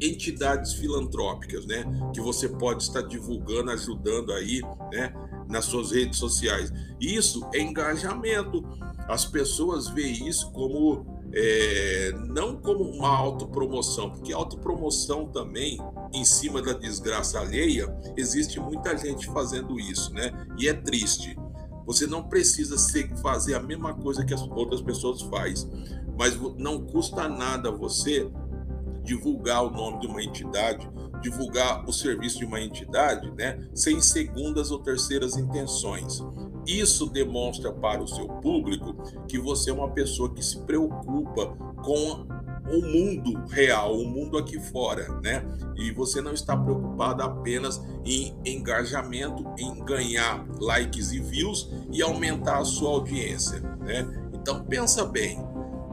entidades 0.00 0.74
filantrópicas, 0.74 1.66
né? 1.66 1.84
Que 2.12 2.20
você 2.20 2.48
pode 2.48 2.82
estar 2.82 3.02
divulgando, 3.02 3.70
ajudando 3.70 4.32
aí, 4.32 4.60
né? 4.92 5.12
Nas 5.48 5.64
suas 5.66 5.92
redes 5.92 6.18
sociais. 6.18 6.72
Isso 7.00 7.46
é 7.54 7.60
engajamento 7.60 8.64
as 9.08 9.24
pessoas 9.24 9.88
veem 9.88 10.28
isso 10.28 10.50
como 10.50 11.06
é, 11.32 12.12
não 12.28 12.56
como 12.56 12.84
uma 12.84 13.08
autopromoção, 13.08 14.10
porque 14.10 14.32
autopromoção 14.32 15.26
também, 15.26 15.78
em 16.12 16.24
cima 16.24 16.62
da 16.62 16.72
desgraça 16.72 17.38
alheia, 17.38 17.94
existe 18.16 18.58
muita 18.58 18.96
gente 18.96 19.26
fazendo 19.26 19.78
isso, 19.78 20.12
né? 20.12 20.32
E 20.58 20.68
é 20.68 20.74
triste. 20.74 21.36
Você 21.84 22.06
não 22.06 22.24
precisa 22.24 22.76
fazer 23.22 23.54
a 23.54 23.60
mesma 23.60 23.94
coisa 23.94 24.24
que 24.24 24.34
as 24.34 24.42
outras 24.42 24.80
pessoas 24.80 25.22
fazem, 25.22 25.70
mas 26.18 26.36
não 26.58 26.84
custa 26.84 27.28
nada 27.28 27.70
você 27.70 28.28
divulgar 29.06 29.64
o 29.64 29.70
nome 29.70 30.00
de 30.00 30.06
uma 30.06 30.22
entidade, 30.22 30.86
divulgar 31.22 31.88
o 31.88 31.92
serviço 31.92 32.38
de 32.38 32.44
uma 32.44 32.60
entidade, 32.60 33.30
né, 33.30 33.66
sem 33.74 34.00
segundas 34.00 34.70
ou 34.70 34.80
terceiras 34.80 35.36
intenções. 35.36 36.22
Isso 36.66 37.08
demonstra 37.08 37.72
para 37.72 38.02
o 38.02 38.08
seu 38.08 38.26
público 38.26 38.94
que 39.28 39.38
você 39.38 39.70
é 39.70 39.72
uma 39.72 39.90
pessoa 39.90 40.34
que 40.34 40.44
se 40.44 40.60
preocupa 40.62 41.56
com 41.82 42.26
o 42.68 42.82
mundo 42.82 43.44
real, 43.48 43.96
o 43.96 44.04
mundo 44.04 44.36
aqui 44.36 44.58
fora, 44.58 45.08
né? 45.22 45.44
E 45.76 45.92
você 45.92 46.20
não 46.20 46.32
está 46.32 46.56
preocupado 46.56 47.22
apenas 47.22 47.80
em 48.04 48.36
engajamento, 48.44 49.46
em 49.56 49.84
ganhar 49.84 50.44
likes 50.58 51.12
e 51.12 51.20
views 51.20 51.70
e 51.92 52.02
aumentar 52.02 52.58
a 52.58 52.64
sua 52.64 52.90
audiência, 52.90 53.60
né? 53.60 54.04
Então 54.32 54.64
pensa 54.64 55.04
bem 55.04 55.38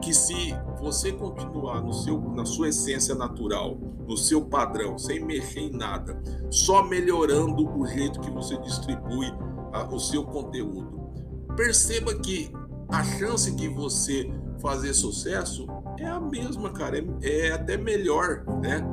que 0.02 0.12
se 0.12 0.52
você 0.84 1.10
continuar 1.12 1.80
no 1.80 1.94
seu, 1.94 2.20
na 2.20 2.44
sua 2.44 2.68
essência 2.68 3.14
natural, 3.14 3.78
no 4.06 4.18
seu 4.18 4.44
padrão, 4.44 4.98
sem 4.98 5.24
mexer 5.24 5.60
em 5.60 5.70
nada, 5.70 6.22
só 6.50 6.84
melhorando 6.84 7.66
o 7.66 7.86
jeito 7.86 8.20
que 8.20 8.30
você 8.30 8.58
distribui 8.58 9.32
a, 9.72 9.84
o 9.84 9.98
seu 9.98 10.22
conteúdo, 10.24 11.10
perceba 11.56 12.14
que 12.14 12.52
a 12.90 13.02
chance 13.02 13.50
de 13.56 13.66
você 13.66 14.30
fazer 14.60 14.92
sucesso 14.92 15.66
é 15.98 16.06
a 16.06 16.20
mesma, 16.20 16.70
cara, 16.70 16.98
é, 16.98 17.48
é 17.48 17.52
até 17.52 17.78
melhor, 17.78 18.44
né? 18.62 18.84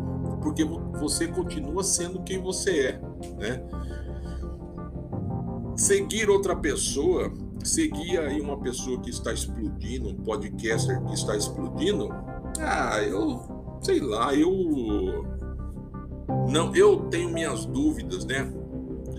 Porque 0.42 0.64
você 0.98 1.28
continua 1.28 1.84
sendo 1.84 2.24
quem 2.24 2.42
você 2.42 2.88
é, 2.88 3.02
né? 3.38 3.64
Seguir 5.76 6.30
outra 6.30 6.56
pessoa, 6.56 7.34
seguir 7.68 8.20
aí 8.20 8.40
uma 8.40 8.60
pessoa 8.60 9.00
que 9.00 9.10
está 9.10 9.34
explodindo, 9.34 10.10
um 10.10 10.16
podcaster 10.16 11.02
que 11.06 11.14
está 11.14 11.36
explodindo, 11.36 12.10
ah, 12.60 13.02
eu 13.02 13.62
sei 13.82 14.00
lá, 14.00 14.34
eu 14.36 15.26
não, 16.50 16.76
eu 16.76 17.08
tenho 17.10 17.30
minhas 17.30 17.66
dúvidas, 17.66 18.26
né? 18.26 18.52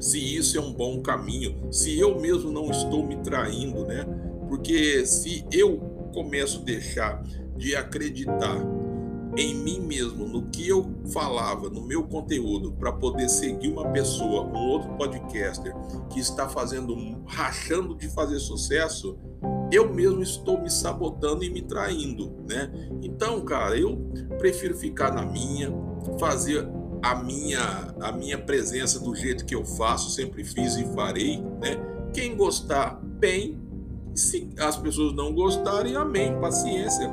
Se 0.00 0.18
isso 0.18 0.59
é 0.59 0.61
um 0.61 0.72
bom 0.72 1.00
caminho, 1.00 1.72
se 1.72 1.98
eu 1.98 2.20
mesmo 2.20 2.50
não 2.50 2.70
estou 2.70 3.07
me 3.07 3.16
traindo, 3.18 3.85
né? 3.85 4.05
Porque 4.48 5.07
se 5.07 5.44
eu 5.52 5.78
começo 6.12 6.61
a 6.61 6.64
deixar 6.64 7.22
de 7.57 7.76
acreditar 7.76 8.61
em 9.37 9.55
mim 9.55 9.81
mesmo, 9.81 10.27
no 10.27 10.42
que 10.51 10.68
eu 10.68 10.90
falava, 11.12 11.71
no 11.71 11.81
meu 11.81 12.05
conteúdo, 12.05 12.73
para 12.73 12.92
poder 12.92 13.29
seguir 13.29 13.68
uma 13.68 13.90
pessoa, 13.90 14.42
um 14.42 14.68
outro 14.68 14.90
podcaster 14.97 15.75
que 16.11 16.21
está 16.21 16.49
fazendo, 16.49 16.95
rachando 17.27 17.95
de 17.95 18.09
fazer 18.09 18.38
sucesso, 18.38 19.18
eu 19.71 19.92
mesmo 19.92 20.23
estou 20.23 20.61
me 20.61 20.71
sabotando 20.71 21.45
e 21.45 21.51
me 21.51 21.62
traindo, 21.62 22.31
né? 22.47 22.71
Então, 23.03 23.40
cara, 23.42 23.77
eu 23.77 23.97
prefiro 24.38 24.77
ficar 24.77 25.12
na 25.12 25.25
minha, 25.25 25.73
fazer 26.18 26.68
a 27.03 27.16
minha 27.16 27.92
a 28.01 28.12
minha 28.12 28.38
presença 28.38 29.01
do 29.01 29.14
jeito 29.14 29.45
que 29.45 29.55
eu 29.55 29.64
faço, 29.64 30.11
sempre 30.11 30.45
fiz 30.45 30.77
e 30.77 30.85
farei, 30.95 31.40
né? 31.40 31.77
Quem 32.12 32.37
gostar, 32.37 33.01
bem. 33.03 33.61
Se 34.14 34.51
as 34.59 34.77
pessoas 34.77 35.14
não 35.14 35.33
gostarem, 35.33 35.97
amém, 35.97 36.38
paciência 36.38 37.11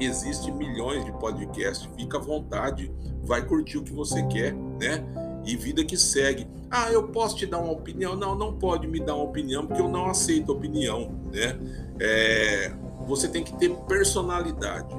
Existe 0.00 0.50
milhões 0.50 1.04
de 1.04 1.12
podcasts, 1.12 1.88
fica 1.96 2.18
à 2.18 2.20
vontade, 2.20 2.92
vai 3.24 3.44
curtir 3.44 3.78
o 3.78 3.82
que 3.82 3.92
você 3.92 4.22
quer, 4.26 4.54
né? 4.54 5.04
E 5.44 5.56
vida 5.56 5.84
que 5.84 5.96
segue. 5.96 6.46
Ah, 6.70 6.92
eu 6.92 7.08
posso 7.08 7.36
te 7.36 7.46
dar 7.46 7.58
uma 7.58 7.72
opinião? 7.72 8.14
Não, 8.14 8.34
não 8.34 8.54
pode 8.54 8.86
me 8.86 9.00
dar 9.00 9.14
uma 9.14 9.24
opinião 9.24 9.66
porque 9.66 9.80
eu 9.80 9.88
não 9.88 10.06
aceito 10.06 10.52
opinião, 10.52 11.10
né? 11.32 11.58
É, 12.00 12.72
você 13.06 13.28
tem 13.28 13.42
que 13.42 13.56
ter 13.56 13.74
personalidade, 13.88 14.94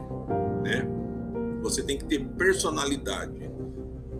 né? 0.64 0.88
Você 1.62 1.84
tem 1.84 1.98
que 1.98 2.06
ter 2.06 2.26
personalidade, 2.26 3.50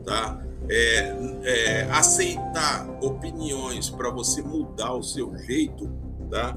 tá? 0.06 0.44
É, 0.70 1.16
é, 1.44 1.82
aceitar 1.92 2.88
opiniões 3.02 3.90
para 3.90 4.12
você 4.12 4.42
mudar 4.42 4.94
o 4.94 5.02
seu 5.02 5.36
jeito, 5.36 5.90
tá? 6.30 6.56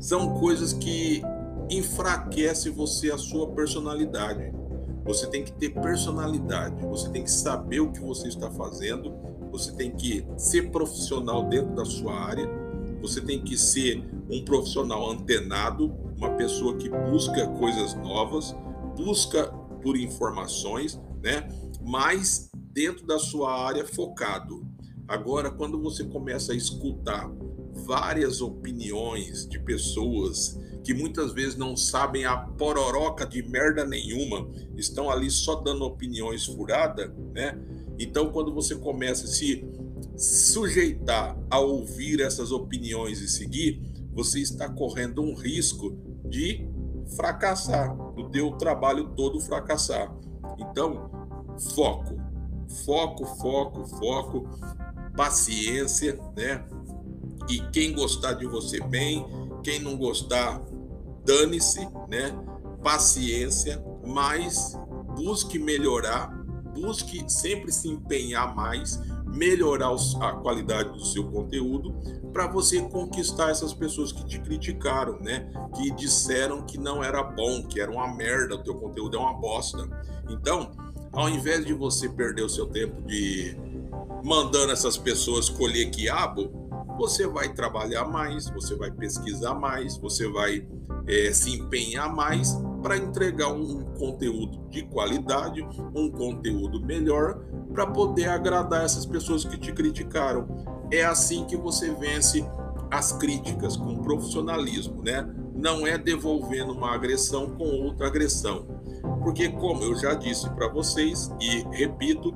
São 0.00 0.34
coisas 0.40 0.72
que 0.72 1.22
enfraquece 1.70 2.70
você 2.70 3.10
a 3.10 3.18
sua 3.18 3.48
personalidade. 3.48 4.52
Você 5.04 5.26
tem 5.26 5.42
que 5.42 5.52
ter 5.52 5.70
personalidade, 5.70 6.84
você 6.86 7.10
tem 7.10 7.24
que 7.24 7.30
saber 7.30 7.80
o 7.80 7.90
que 7.90 8.00
você 8.00 8.28
está 8.28 8.50
fazendo, 8.50 9.12
você 9.50 9.72
tem 9.72 9.90
que 9.90 10.24
ser 10.36 10.70
profissional 10.70 11.48
dentro 11.48 11.74
da 11.74 11.84
sua 11.84 12.14
área, 12.14 12.48
você 13.00 13.20
tem 13.20 13.42
que 13.42 13.58
ser 13.58 14.02
um 14.30 14.44
profissional 14.44 15.10
antenado, 15.10 15.92
uma 16.16 16.30
pessoa 16.36 16.76
que 16.76 16.88
busca 16.88 17.48
coisas 17.48 17.94
novas, 17.94 18.54
busca 18.96 19.46
por 19.82 19.96
informações, 19.96 21.00
né? 21.20 21.48
Mas 21.82 22.48
dentro 22.72 23.04
da 23.04 23.18
sua 23.18 23.66
área 23.66 23.84
focado. 23.84 24.64
Agora, 25.08 25.50
quando 25.50 25.80
você 25.82 26.04
começa 26.04 26.52
a 26.52 26.56
escutar 26.56 27.28
várias 27.84 28.40
opiniões 28.40 29.46
de 29.48 29.58
pessoas 29.58 30.58
que 30.82 30.92
muitas 30.92 31.32
vezes 31.32 31.56
não 31.56 31.76
sabem 31.76 32.24
a 32.24 32.36
pororoca 32.36 33.26
de 33.26 33.42
merda 33.42 33.84
nenhuma, 33.84 34.48
estão 34.76 35.10
ali 35.10 35.30
só 35.30 35.56
dando 35.56 35.84
opiniões 35.84 36.44
furadas, 36.44 37.10
né? 37.32 37.58
Então, 37.98 38.32
quando 38.32 38.52
você 38.52 38.74
começa 38.74 39.24
a 39.24 39.28
se 39.28 39.64
sujeitar 40.16 41.38
a 41.48 41.58
ouvir 41.58 42.20
essas 42.20 42.50
opiniões 42.50 43.20
e 43.20 43.28
seguir, 43.28 43.80
você 44.12 44.40
está 44.40 44.68
correndo 44.68 45.22
um 45.22 45.34
risco 45.34 45.96
de 46.28 46.66
fracassar, 47.16 47.94
do 48.14 48.30
teu 48.30 48.52
trabalho 48.52 49.10
todo 49.10 49.40
fracassar. 49.40 50.14
Então, 50.58 51.10
foco, 51.74 52.16
foco, 52.84 53.24
foco, 53.24 53.86
foco, 53.86 54.48
paciência, 55.16 56.18
né? 56.36 56.64
E 57.48 57.60
quem 57.70 57.92
gostar 57.92 58.34
de 58.34 58.46
você 58.46 58.80
bem, 58.80 59.24
quem 59.62 59.80
não 59.80 59.96
gostar, 59.96 60.60
dane-se, 61.24 61.80
né? 62.08 62.32
Paciência, 62.82 63.82
mas 64.04 64.78
busque 65.14 65.58
melhorar, 65.58 66.28
busque 66.74 67.24
sempre 67.30 67.70
se 67.70 67.88
empenhar 67.88 68.54
mais, 68.54 69.00
melhorar 69.26 69.94
a 70.20 70.32
qualidade 70.32 70.92
do 70.92 71.04
seu 71.04 71.30
conteúdo 71.30 71.94
para 72.32 72.46
você 72.46 72.80
conquistar 72.82 73.50
essas 73.50 73.72
pessoas 73.72 74.10
que 74.10 74.24
te 74.24 74.40
criticaram, 74.40 75.18
né? 75.20 75.50
Que 75.76 75.90
disseram 75.92 76.62
que 76.62 76.78
não 76.78 77.02
era 77.02 77.22
bom, 77.22 77.66
que 77.66 77.80
era 77.80 77.90
uma 77.90 78.14
merda, 78.14 78.56
o 78.56 78.62
teu 78.62 78.74
conteúdo 78.74 79.16
é 79.16 79.20
uma 79.20 79.34
bosta. 79.34 79.88
Então, 80.28 80.72
ao 81.12 81.28
invés 81.28 81.64
de 81.64 81.74
você 81.74 82.08
perder 82.08 82.42
o 82.42 82.48
seu 82.48 82.66
tempo 82.66 83.02
de 83.02 83.56
mandando 84.24 84.72
essas 84.72 84.96
pessoas 84.96 85.48
colher 85.48 85.90
quiabo, 85.90 86.61
você 87.02 87.26
vai 87.26 87.52
trabalhar 87.52 88.04
mais, 88.04 88.48
você 88.48 88.76
vai 88.76 88.88
pesquisar 88.88 89.54
mais, 89.54 89.96
você 89.96 90.28
vai 90.28 90.64
é, 91.08 91.32
se 91.32 91.58
empenhar 91.58 92.14
mais 92.14 92.56
para 92.80 92.96
entregar 92.96 93.48
um 93.48 93.82
conteúdo 93.98 94.68
de 94.70 94.82
qualidade, 94.82 95.66
um 95.96 96.08
conteúdo 96.08 96.80
melhor, 96.80 97.40
para 97.72 97.88
poder 97.88 98.28
agradar 98.28 98.84
essas 98.84 99.04
pessoas 99.04 99.44
que 99.44 99.58
te 99.58 99.72
criticaram. 99.72 100.46
É 100.92 101.02
assim 101.02 101.44
que 101.44 101.56
você 101.56 101.92
vence 101.92 102.48
as 102.88 103.10
críticas 103.10 103.76
com 103.76 104.00
profissionalismo, 104.00 105.02
né? 105.02 105.28
Não 105.56 105.84
é 105.84 105.98
devolvendo 105.98 106.72
uma 106.72 106.94
agressão 106.94 107.50
com 107.50 107.64
outra 107.64 108.06
agressão. 108.06 108.64
Porque, 109.24 109.48
como 109.48 109.82
eu 109.82 109.96
já 109.96 110.14
disse 110.14 110.48
para 110.50 110.68
vocês 110.68 111.32
e 111.40 111.66
repito, 111.76 112.32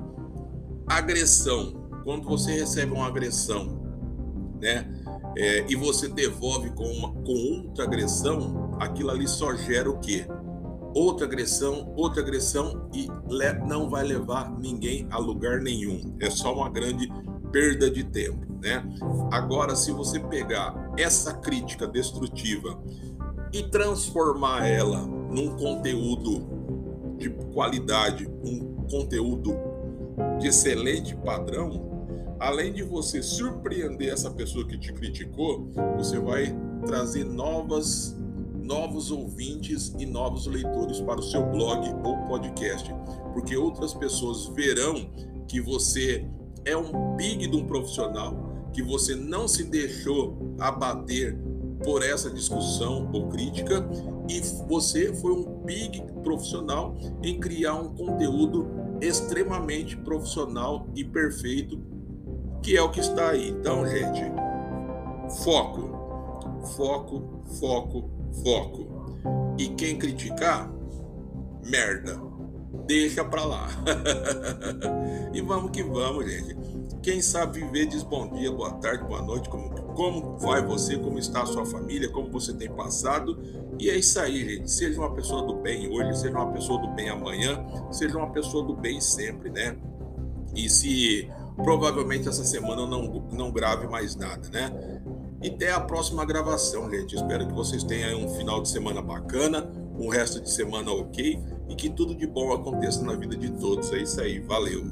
agressão, 0.85 1.87
quando 2.03 2.27
você 2.27 2.51
recebe 2.51 2.91
uma 2.91 3.07
agressão 3.07 3.86
né? 4.59 4.87
É, 5.35 5.65
e 5.69 5.75
você 5.75 6.07
devolve 6.07 6.69
com, 6.71 6.85
uma, 6.85 7.11
com 7.11 7.33
outra 7.67 7.83
agressão, 7.83 8.71
aquilo 8.79 9.11
ali 9.11 9.27
só 9.27 9.55
gera 9.55 9.89
o 9.89 9.99
quê? 9.99 10.25
Outra 10.95 11.25
agressão, 11.25 11.93
outra 11.95 12.21
agressão 12.21 12.89
e 12.93 13.07
le, 13.29 13.53
não 13.67 13.89
vai 13.89 14.03
levar 14.03 14.51
ninguém 14.57 15.07
a 15.11 15.17
lugar 15.17 15.59
nenhum. 15.61 16.15
É 16.19 16.29
só 16.29 16.53
uma 16.55 16.69
grande 16.69 17.07
perda 17.51 17.89
de 17.89 18.03
tempo, 18.03 18.45
né? 18.61 18.83
Agora, 19.31 19.75
se 19.75 19.91
você 19.91 20.19
pegar 20.19 20.91
essa 20.97 21.33
crítica 21.33 21.87
destrutiva 21.87 22.81
e 23.53 23.63
transformar 23.63 24.67
ela 24.67 25.05
num 25.05 25.55
conteúdo 25.55 26.47
de 27.17 27.29
qualidade, 27.53 28.27
um 28.43 28.85
conteúdo 28.89 29.55
de 30.39 30.47
excelente 30.47 31.15
padrão, 31.15 31.96
além 32.39 32.73
de 32.73 32.83
você 32.83 33.21
surpreender 33.21 34.11
essa 34.11 34.29
pessoa 34.29 34.67
que 34.67 34.77
te 34.77 34.93
criticou, 34.93 35.71
você 35.95 36.19
vai 36.19 36.55
trazer 36.85 37.23
novas 37.23 38.15
novos 38.67 39.11
ouvintes 39.11 39.95
e 39.97 40.05
novos 40.05 40.45
leitores 40.45 40.99
para 40.99 41.21
o 41.21 41.23
seu 41.23 41.41
blog 41.45 41.87
ou 42.03 42.17
podcast, 42.27 42.93
porque 43.31 43.55
outras 43.55 43.93
pessoas 43.93 44.47
verão 44.47 45.09
que 45.47 45.61
você 45.61 46.27
é 46.65 46.75
um 46.75 47.15
big 47.15 47.47
de 47.47 47.55
um 47.55 47.65
profissional, 47.65 48.67
que 48.73 48.83
você 48.83 49.15
não 49.15 49.47
se 49.47 49.63
deixou 49.63 50.37
abater 50.59 51.39
por 51.81 52.03
essa 52.03 52.29
discussão 52.29 53.09
ou 53.13 53.29
crítica 53.29 53.87
e 54.27 54.41
você 54.67 55.13
foi 55.13 55.31
um 55.31 55.63
big 55.63 56.03
profissional 56.21 56.97
em 57.23 57.39
criar 57.39 57.75
um 57.75 57.95
conteúdo 57.95 58.67
extremamente 58.99 59.95
profissional 59.95 60.87
e 60.93 61.05
perfeito 61.05 61.79
que 62.67 62.75
é 62.75 62.81
o 62.81 62.89
que 62.89 62.99
está 62.99 63.29
aí. 63.29 63.47
Então, 63.47 63.87
gente, 63.87 64.21
foco. 65.41 65.87
foco, 66.75 67.41
foco, 67.61 68.09
foco. 68.43 69.55
E 69.57 69.69
quem 69.69 69.97
criticar, 69.97 70.69
merda. 71.65 72.19
Deixa 72.85 73.23
pra 73.23 73.45
lá. 73.45 73.69
e 75.33 75.39
vamos 75.39 75.71
que 75.71 75.81
vamos, 75.81 76.29
gente. 76.29 76.57
Quem 77.01 77.21
sabe 77.21 77.61
viver 77.61 77.85
diz 77.85 78.03
bom 78.03 78.33
dia, 78.33 78.51
boa 78.51 78.73
tarde, 78.73 79.05
boa 79.05 79.21
noite, 79.21 79.47
como, 79.47 79.69
como 79.93 80.37
vai 80.37 80.61
você, 80.61 80.97
como 80.97 81.17
está 81.17 81.43
a 81.43 81.45
sua 81.45 81.65
família, 81.65 82.09
como 82.09 82.29
você 82.29 82.53
tem 82.53 82.69
passado. 82.69 83.41
E 83.79 83.89
é 83.89 83.95
isso 83.95 84.19
aí, 84.19 84.43
gente. 84.43 84.69
Seja 84.69 84.99
uma 84.99 85.15
pessoa 85.15 85.41
do 85.43 85.55
bem 85.55 85.87
hoje, 85.89 86.19
seja 86.19 86.35
uma 86.35 86.51
pessoa 86.51 86.81
do 86.81 86.89
bem 86.89 87.07
amanhã, 87.07 87.65
seja 87.91 88.17
uma 88.17 88.29
pessoa 88.29 88.65
do 88.65 88.75
bem 88.75 88.99
sempre, 88.99 89.49
né? 89.49 89.77
E 90.53 90.69
se 90.69 91.29
Provavelmente 91.57 92.29
essa 92.29 92.45
semana 92.45 92.83
eu 92.83 92.87
não, 92.87 93.27
não 93.31 93.51
grave 93.51 93.87
mais 93.87 94.15
nada, 94.15 94.47
né? 94.49 95.01
E 95.41 95.49
até 95.49 95.71
a 95.71 95.79
próxima 95.79 96.23
gravação, 96.23 96.89
gente. 96.89 97.15
Espero 97.15 97.47
que 97.47 97.53
vocês 97.53 97.83
tenham 97.83 98.25
um 98.25 98.29
final 98.29 98.61
de 98.61 98.69
semana 98.69 99.01
bacana, 99.01 99.69
um 99.97 100.07
resto 100.07 100.39
de 100.39 100.49
semana 100.51 100.91
ok 100.91 101.39
e 101.67 101.75
que 101.75 101.89
tudo 101.89 102.15
de 102.15 102.27
bom 102.27 102.53
aconteça 102.53 103.03
na 103.03 103.15
vida 103.15 103.35
de 103.35 103.51
todos. 103.51 103.91
É 103.91 103.97
isso 103.97 104.21
aí, 104.21 104.39
valeu! 104.39 104.85